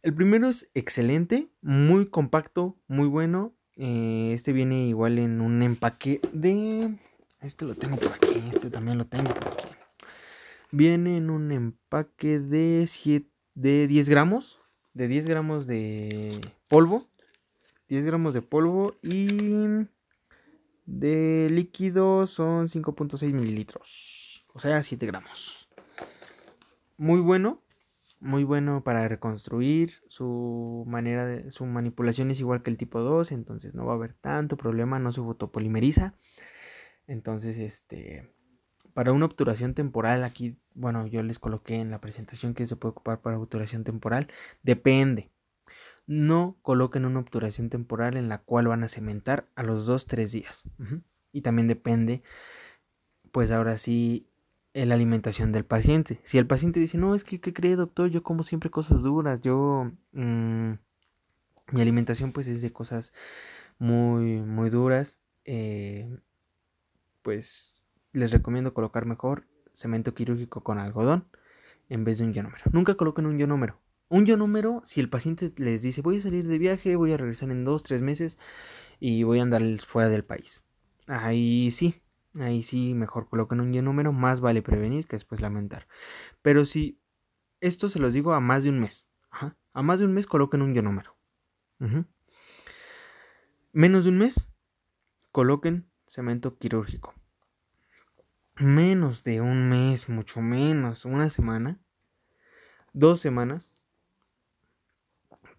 [0.02, 3.54] El primero es excelente, muy compacto, muy bueno.
[3.76, 6.96] Eh, este viene igual en un empaque de...
[7.48, 9.70] Este lo tengo por aquí, este también lo tengo por aquí.
[10.72, 14.60] Viene en un empaque de, 7, de 10 gramos.
[14.94, 17.08] De 10 gramos de polvo.
[17.88, 19.88] 10 gramos de polvo y
[20.86, 24.46] de líquido son 5.6 mililitros.
[24.54, 25.70] O sea, 7 gramos.
[26.98, 27.62] Muy bueno.
[28.20, 29.94] Muy bueno para reconstruir.
[30.10, 31.50] Su manera de.
[31.52, 33.32] Su manipulación es igual que el tipo 2.
[33.32, 35.00] Entonces no va a haber tanto problema.
[35.00, 36.14] No se fotopolimeriza.
[37.08, 38.30] Entonces, este.
[38.94, 42.92] Para una obturación temporal, aquí, bueno, yo les coloqué en la presentación que se puede
[42.92, 44.28] ocupar para obturación temporal.
[44.64, 45.30] Depende.
[46.08, 50.64] no coloquen una obturación temporal en la cual van a cementar a los 2-3 días.
[51.34, 52.24] Y también depende,
[53.32, 54.28] pues ahora sí,
[54.74, 56.20] la alimentación del paciente.
[56.24, 58.10] Si el paciente dice, no, es que, ¿qué cree, doctor?
[58.10, 59.92] Yo como siempre cosas duras, yo...
[60.14, 60.74] Mm,
[61.72, 63.14] mi alimentación pues es de cosas
[63.78, 65.20] muy, muy duras.
[65.46, 66.18] Eh,
[67.28, 67.76] pues
[68.14, 71.28] les recomiendo colocar mejor cemento quirúrgico con algodón
[71.90, 72.64] en vez de un ionómero.
[72.72, 73.82] Nunca coloquen un ionómero.
[74.08, 77.50] Un ionómero, si el paciente les dice voy a salir de viaje, voy a regresar
[77.50, 78.38] en dos, tres meses
[79.02, 80.64] y voy a andar fuera del país.
[81.06, 82.02] Ahí sí,
[82.40, 85.86] ahí sí, mejor coloquen un ionómero, más vale prevenir que después lamentar.
[86.42, 87.02] Pero si
[87.60, 89.10] esto se los digo a más de un mes,
[89.74, 91.18] a más de un mes coloquen un ionómero.
[93.74, 94.48] Menos de un mes,
[95.34, 97.17] coloquen cemento quirúrgico.
[98.60, 101.80] Menos de un mes, mucho menos, una semana,
[102.92, 103.76] dos semanas,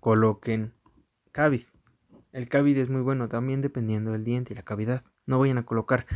[0.01, 0.75] coloquen
[1.31, 1.63] cavid.
[2.33, 5.05] El cavid es muy bueno también dependiendo del diente y la cavidad.
[5.27, 6.07] No vayan a colocar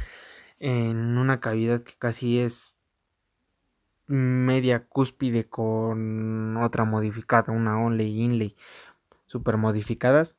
[0.58, 2.76] en una cavidad que casi es
[4.08, 8.56] media cúspide con otra modificada, una onley, inlay,
[9.26, 10.36] super modificadas.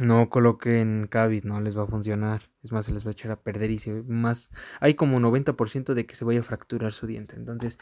[0.00, 2.48] No coloquen cavid, no les va a funcionar.
[2.62, 4.50] Es más, se les va a echar a perder y se más.
[4.80, 7.36] Hay como 90% de que se vaya a fracturar su diente.
[7.36, 7.78] Entonces,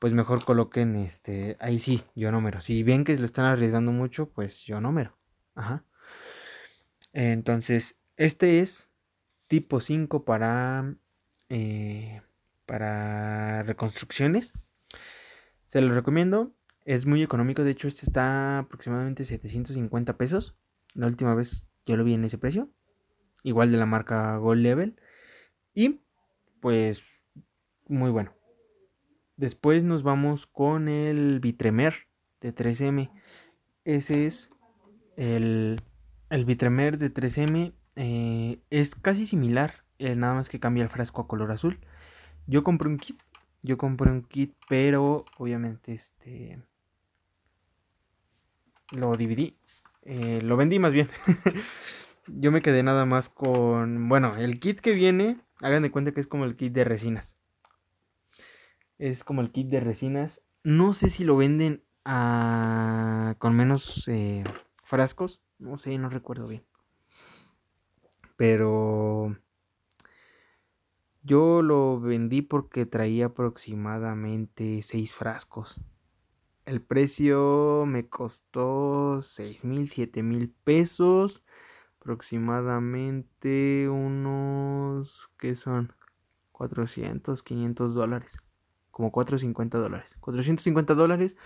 [0.00, 1.56] pues mejor coloquen este.
[1.60, 2.60] Ahí sí, yo número.
[2.60, 5.16] Si ven que se le están arriesgando mucho, pues yo número.
[5.54, 5.84] Ajá.
[7.12, 8.90] Entonces, este es
[9.46, 10.96] tipo 5 para.
[11.50, 12.20] Eh,
[12.66, 14.52] para reconstrucciones.
[15.66, 16.52] Se lo recomiendo.
[16.84, 17.62] Es muy económico.
[17.62, 20.56] De hecho, este está aproximadamente 750 pesos.
[20.94, 22.70] La última vez yo lo vi en ese precio.
[23.42, 25.00] Igual de la marca Gold Level.
[25.74, 26.00] Y
[26.60, 27.02] pues
[27.88, 28.32] muy bueno.
[29.36, 32.06] Después nos vamos con el Vitremer
[32.40, 33.10] de 3M.
[33.84, 34.50] Ese es
[35.16, 35.80] el,
[36.28, 37.72] el de 3M.
[37.96, 41.80] Eh, es casi similar, eh, nada más que cambia el frasco a color azul.
[42.46, 43.20] Yo compré un kit.
[43.62, 46.62] Yo compré un kit, pero obviamente este
[48.92, 49.56] lo dividí.
[50.02, 51.08] Eh, lo vendí más bien.
[52.26, 54.08] Yo me quedé nada más con.
[54.08, 57.38] Bueno, el kit que viene, hagan de cuenta que es como el kit de resinas.
[58.98, 60.42] Es como el kit de resinas.
[60.62, 63.34] No sé si lo venden a...
[63.38, 64.44] con menos eh,
[64.84, 65.40] frascos.
[65.58, 66.64] No sé, no recuerdo bien.
[68.36, 69.36] Pero
[71.22, 75.80] yo lo vendí porque traía aproximadamente 6 frascos.
[76.64, 81.42] El precio me costó 6 mil, 7 mil pesos.
[82.00, 85.92] Aproximadamente unos, ¿qué son?
[86.52, 88.36] 400, 500 dólares.
[88.90, 90.16] Como 450 dólares.
[90.20, 91.36] 450 dólares.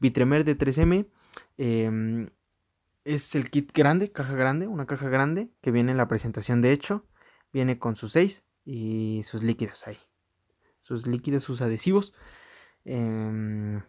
[0.00, 1.08] Vitremer de 3M.
[1.56, 2.30] Em,
[3.04, 6.72] es el kit grande, caja grande, una caja grande que viene en la presentación de
[6.72, 7.06] hecho.
[7.52, 9.98] Viene con sus 6 y sus líquidos ahí.
[10.80, 12.12] Sus líquidos, sus adhesivos.
[12.84, 13.80] Eh,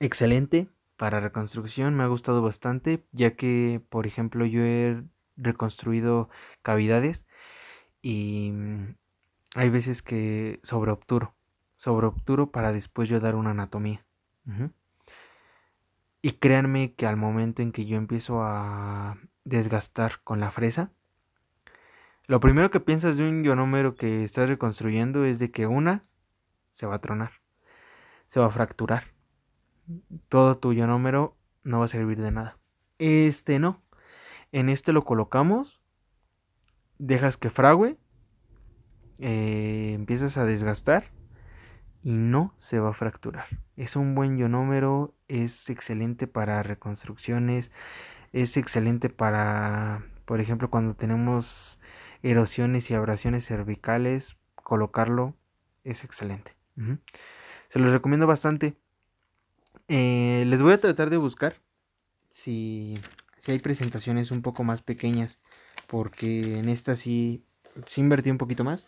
[0.00, 5.02] excelente para reconstrucción, me ha gustado bastante, ya que, por ejemplo, yo he
[5.36, 6.28] reconstruido
[6.62, 7.26] cavidades
[8.02, 8.96] y mm,
[9.54, 11.34] hay veces que sobreobturo,
[11.76, 14.04] sobreobturo para después yo dar una anatomía.
[16.22, 20.90] Y créanme que al momento en que yo empiezo a desgastar con la fresa,
[22.26, 26.04] lo primero que piensas de un ionómero que estás reconstruyendo es de que una
[26.72, 27.32] se va a tronar,
[28.26, 29.19] se va a fracturar
[30.28, 32.58] todo tu ionómero no va a servir de nada.
[32.98, 33.82] Este no.
[34.52, 35.80] En este lo colocamos,
[36.98, 37.96] dejas que frague,
[39.18, 41.04] eh, empiezas a desgastar
[42.02, 43.46] y no se va a fracturar.
[43.76, 47.70] Es un buen ionómero, es excelente para reconstrucciones,
[48.32, 51.78] es excelente para, por ejemplo, cuando tenemos
[52.22, 55.34] erosiones y abrasiones cervicales, colocarlo
[55.84, 56.56] es excelente.
[57.68, 58.76] Se los recomiendo bastante.
[59.92, 61.56] Eh, les voy a tratar de buscar
[62.30, 62.94] si,
[63.38, 65.40] si hay presentaciones un poco más pequeñas.
[65.88, 67.44] Porque en esta sí,
[67.86, 68.86] sí invertí un poquito más.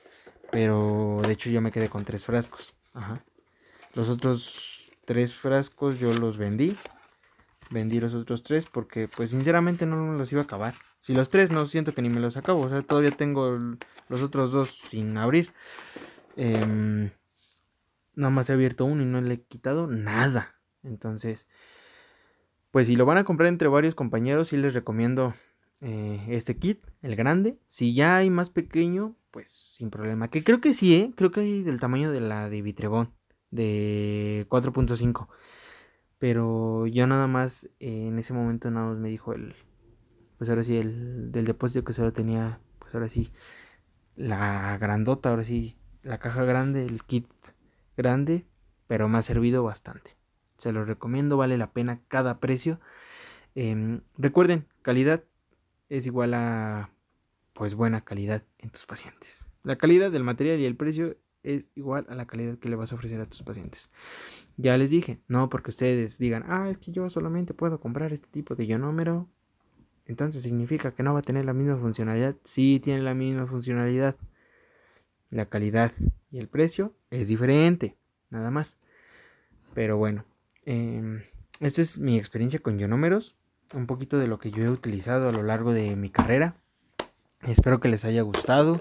[0.52, 2.76] Pero de hecho yo me quedé con tres frascos.
[2.94, 3.24] Ajá.
[3.94, 6.76] Los otros tres frascos yo los vendí.
[7.70, 10.74] Vendí los otros tres porque pues sinceramente no los iba a acabar.
[11.00, 12.60] Si los tres no siento que ni me los acabo.
[12.60, 13.58] O sea, todavía tengo
[14.08, 15.52] los otros dos sin abrir.
[16.36, 17.10] Em,
[18.14, 20.61] nada más he abierto uno y no le he quitado nada.
[20.82, 21.46] Entonces,
[22.70, 25.34] pues si lo van a comprar entre varios compañeros, sí les recomiendo
[25.80, 27.58] eh, este kit, el grande.
[27.68, 30.28] Si ya hay más pequeño, pues sin problema.
[30.28, 31.12] Que creo que sí, ¿eh?
[31.16, 33.12] Creo que hay del tamaño de la de Vitrebón,
[33.50, 35.28] de 4.5.
[36.18, 39.54] Pero yo nada más, eh, en ese momento nada más me dijo el,
[40.38, 43.32] pues ahora sí, el del depósito que solo tenía, pues ahora sí,
[44.16, 47.26] la grandota, ahora sí, la caja grande, el kit
[47.96, 48.46] grande,
[48.86, 50.21] pero me ha servido bastante.
[50.62, 52.78] Se los recomiendo, vale la pena cada precio.
[53.56, 55.24] Em, recuerden, calidad
[55.88, 56.90] es igual a
[57.52, 59.48] pues buena calidad en tus pacientes.
[59.64, 62.92] La calidad del material y el precio es igual a la calidad que le vas
[62.92, 63.90] a ofrecer a tus pacientes.
[64.56, 68.28] Ya les dije, no porque ustedes digan, ah, es que yo solamente puedo comprar este
[68.28, 69.28] tipo de ionómero,
[70.06, 72.36] entonces significa que no va a tener la misma funcionalidad.
[72.44, 74.14] Sí tiene la misma funcionalidad.
[75.28, 75.90] La calidad
[76.30, 77.96] y el precio es diferente,
[78.30, 78.78] nada más.
[79.74, 80.24] Pero bueno,
[80.66, 81.22] eh,
[81.60, 83.36] esta es mi experiencia con ionómeros,
[83.74, 86.56] un poquito de lo que yo he utilizado a lo largo de mi carrera.
[87.42, 88.80] Espero que les haya gustado.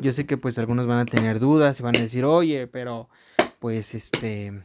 [0.00, 3.08] Yo sé que pues algunos van a tener dudas y van a decir, oye, pero
[3.58, 4.62] pues este,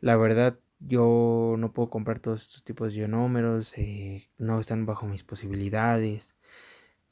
[0.00, 5.06] la verdad yo no puedo comprar todos estos tipos de ionómeros, eh, no están bajo
[5.06, 6.34] mis posibilidades.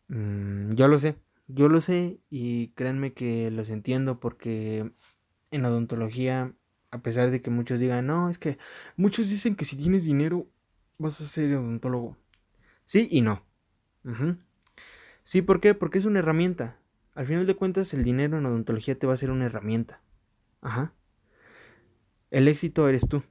[0.08, 4.90] Mm, yo lo sé, yo lo sé y créanme que los entiendo porque
[5.50, 6.52] en odontología,
[6.91, 8.59] a pesar de que muchos digan, no, es que
[8.97, 10.47] muchos dicen que si tienes dinero
[10.99, 12.16] vas a ser odontólogo.
[12.84, 13.45] Sí y no.
[15.24, 15.74] Sí, ¿por qué?
[15.74, 16.78] Porque es una herramienta.
[17.14, 20.03] Al final de cuentas, el dinero en odontología te va a ser una herramienta.
[20.61, 20.95] Ajá.
[22.30, 23.22] El éxito eres tú.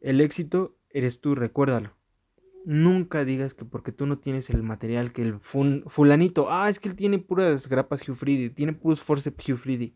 [0.00, 1.96] El éxito eres tú, recuérdalo.
[2.64, 6.88] Nunca digas que porque tú no tienes el material que el fulanito, ah, es que
[6.88, 9.92] él tiene puras grapas Hugh tiene puros forceps Hugh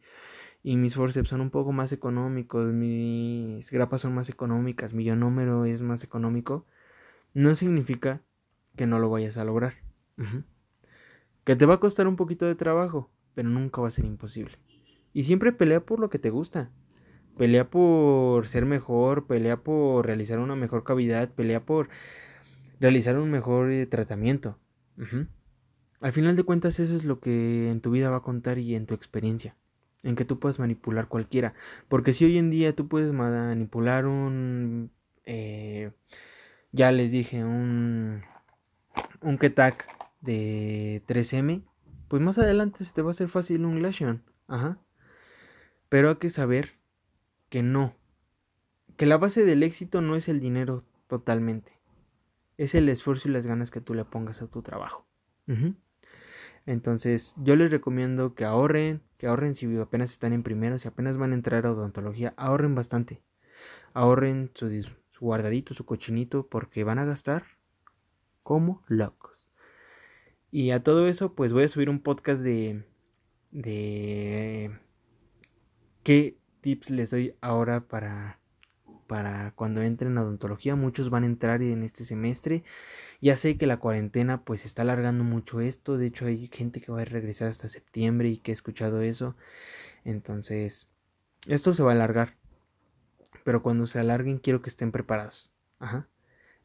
[0.63, 5.65] Y mis forceps son un poco más económicos, mis grapas son más económicas, mi ionómero
[5.65, 6.67] es más económico.
[7.33, 8.23] No significa
[8.77, 9.75] que no lo vayas a lograr.
[11.45, 14.59] Que te va a costar un poquito de trabajo, pero nunca va a ser imposible.
[15.13, 16.71] Y siempre pelea por lo que te gusta.
[17.37, 21.89] Pelea por ser mejor, pelea por realizar una mejor cavidad, pelea por
[22.81, 24.59] realizar un mejor eh, tratamiento.
[26.01, 28.75] Al final de cuentas eso es lo que en tu vida va a contar y
[28.75, 29.57] en tu experiencia.
[30.03, 31.55] En que tú puedes manipular cualquiera.
[31.88, 34.90] Porque si hoy en día tú puedes manipular un...
[35.24, 35.90] Eh,
[36.72, 38.22] ya les dije, un...
[39.20, 39.88] Un Ketak
[40.20, 41.64] de 3M,
[42.09, 44.22] pues más adelante se te va a hacer fácil un Glacion.
[44.46, 44.78] Ajá.
[45.88, 46.78] Pero hay que saber
[47.49, 47.96] que no.
[48.96, 51.72] Que la base del éxito no es el dinero totalmente.
[52.57, 55.07] Es el esfuerzo y las ganas que tú le pongas a tu trabajo.
[56.69, 61.16] Entonces, yo les recomiendo que ahorren, que ahorren si apenas están en primero, si apenas
[61.16, 63.23] van a entrar a odontología, ahorren bastante.
[63.95, 67.45] Ahorren su, su guardadito, su cochinito, porque van a gastar
[68.43, 69.51] como locos.
[70.51, 72.85] Y a todo eso, pues voy a subir un podcast de,
[73.51, 74.79] de
[76.03, 78.41] qué tips les doy ahora para,
[79.09, 80.77] para cuando entren a odontología.
[80.77, 82.63] Muchos van a entrar en este semestre.
[83.21, 85.99] Ya sé que la cuarentena pues está alargando mucho esto.
[85.99, 89.35] De hecho hay gente que va a regresar hasta septiembre y que he escuchado eso.
[90.05, 90.89] Entonces,
[91.49, 92.37] esto se va a alargar.
[93.43, 95.51] Pero cuando se alarguen quiero que estén preparados.
[95.81, 96.09] Ajá.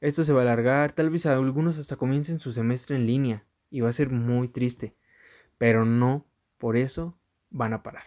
[0.01, 0.91] Esto se va a alargar.
[0.91, 4.95] Tal vez algunos hasta comiencen su semestre en línea y va a ser muy triste,
[5.57, 6.27] pero no
[6.59, 7.17] por eso
[7.49, 8.03] van a parar.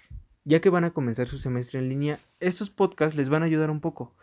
[0.46, 3.68] Ya que van a comenzar su semestre en línea, estos podcasts les van a ayudar
[3.68, 4.14] un poco.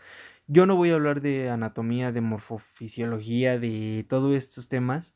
[0.47, 5.15] Yo no voy a hablar de anatomía, de morfofisiología, de todos estos temas.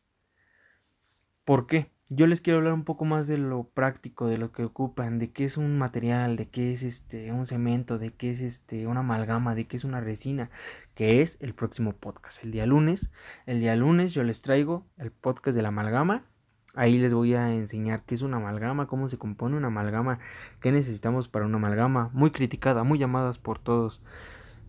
[1.45, 1.93] ¿Por qué?
[2.09, 5.31] Yo les quiero hablar un poco más de lo práctico, de lo que ocupan, de
[5.31, 8.99] qué es un material, de qué es este un cemento, de qué es este una
[8.99, 10.49] amalgama, de qué es una resina,
[10.93, 12.43] que es el próximo podcast.
[12.43, 13.11] El día lunes,
[13.45, 16.25] el día lunes yo les traigo el podcast de la amalgama.
[16.77, 20.19] Ahí les voy a enseñar qué es una amalgama, cómo se compone una amalgama,
[20.61, 23.99] qué necesitamos para una amalgama, muy criticada, muy llamadas por todos.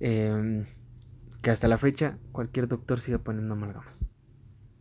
[0.01, 0.65] Em,
[1.43, 4.07] que hasta la fecha cualquier doctor siga poniendo amalgamas.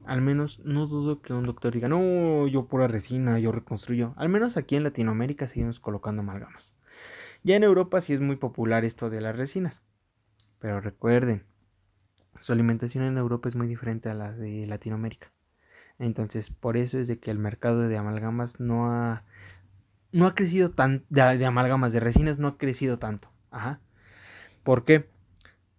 [0.05, 4.13] Al menos no dudo que un doctor diga, no, yo pura resina, yo reconstruyo.
[4.15, 6.77] Al menos aquí en Latinoamérica seguimos colocando amalgamas.
[7.43, 9.83] Ya en Europa sí es muy popular esto de las resinas.
[10.59, 11.43] Pero recuerden,
[12.39, 15.33] su alimentación en Europa es muy diferente a la de Latinoamérica.
[15.99, 19.23] Entonces, por eso es de que el mercado de amalgamas no ha,
[20.11, 23.31] no ha crecido tan, de, amalgamas, de resinas no ha crecido tanto.
[23.49, 23.79] Ajá.
[24.63, 25.09] ¿Por qué?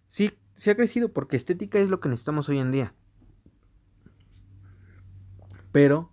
[0.07, 2.93] Sí, sí ha crecido porque estética es lo que necesitamos hoy en día.
[5.71, 6.11] Pero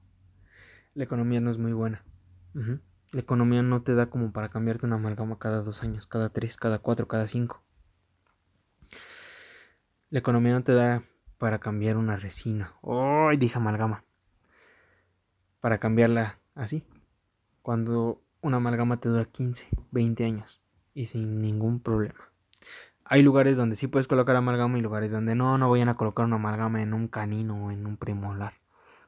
[0.95, 2.05] la economía no es muy buena.
[3.13, 6.57] La economía no te da como para cambiarte una amalgama cada dos años, cada tres,
[6.57, 7.63] cada cuatro, cada cinco.
[10.11, 11.05] La economía no te da
[11.39, 12.75] para cambiar una resina.
[12.83, 13.37] ¡Ay!
[13.37, 14.05] dije amalgama.
[15.61, 16.85] Para cambiarla así.
[17.63, 20.63] Cuando una amalgama te dura 15, 20 años.
[20.95, 22.33] Y sin ningún problema.
[23.05, 26.25] hay lugares donde sí puedes colocar amalgama y lugares donde no, no vayan a colocar
[26.25, 28.55] una amalgama en un canino o en un premolar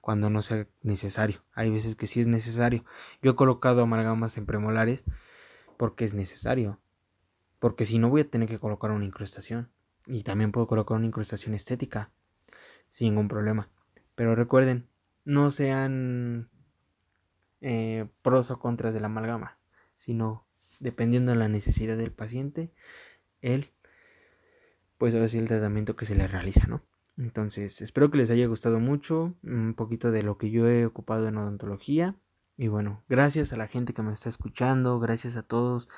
[0.09, 1.43] cuando no sea necesario.
[1.53, 2.83] Hay veces que sí es necesario.
[3.21, 5.05] Yo he colocado amalgamas en premolares
[5.77, 6.81] porque es necesario.
[7.59, 9.71] Porque si no voy a tener que colocar una incrustación.
[10.07, 12.11] Y también puedo colocar una incrustación estética.
[12.91, 13.69] Sin ningún problema.
[14.15, 14.89] Pero recuerden,
[15.25, 16.49] no sean
[17.61, 19.59] eh, pros o contras de la amalgama.
[19.95, 20.47] Sino
[20.81, 22.73] dependiendo de la necesidad del paciente,
[23.41, 23.71] él,
[24.97, 26.83] pues ahora sí el tratamiento que se le realiza, ¿no?
[27.17, 31.27] Entonces, espero que les haya gustado mucho, un poquito de lo que yo he ocupado
[31.27, 32.15] en odontología.
[32.57, 35.89] Y bueno, gracias a la gente que me está escuchando, gracias a todos,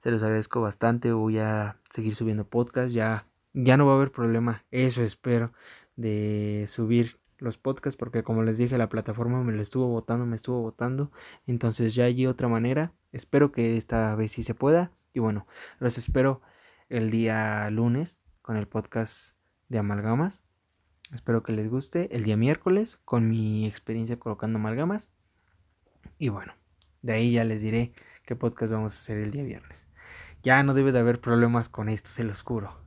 [0.00, 1.12] se los agradezco bastante.
[1.12, 5.52] Voy a seguir subiendo podcast, ya, ya no va a haber problema, eso espero,
[5.96, 10.36] de subir los podcasts, porque como les dije, la plataforma me lo estuvo votando, me
[10.36, 11.10] estuvo votando.
[11.46, 12.92] Entonces ya hay otra manera.
[13.10, 14.92] Espero que esta vez sí se pueda.
[15.12, 15.46] Y bueno,
[15.78, 16.40] los espero
[16.88, 19.36] el día lunes con el podcast
[19.68, 20.44] de amalgamas.
[21.12, 25.10] Espero que les guste el día miércoles con mi experiencia colocando amalgamas.
[26.18, 26.54] Y bueno,
[27.02, 27.92] de ahí ya les diré
[28.24, 29.88] qué podcast vamos a hacer el día viernes.
[30.42, 32.81] Ya no debe de haber problemas con esto, se los juro.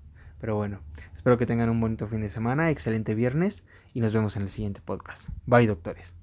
[0.46, 0.82] Pero bueno,
[1.12, 3.64] espero que tengan un bonito fin de semana, excelente viernes
[3.96, 5.30] y nos vemos en el siguiente podcast.
[5.48, 6.14] Bye doctores.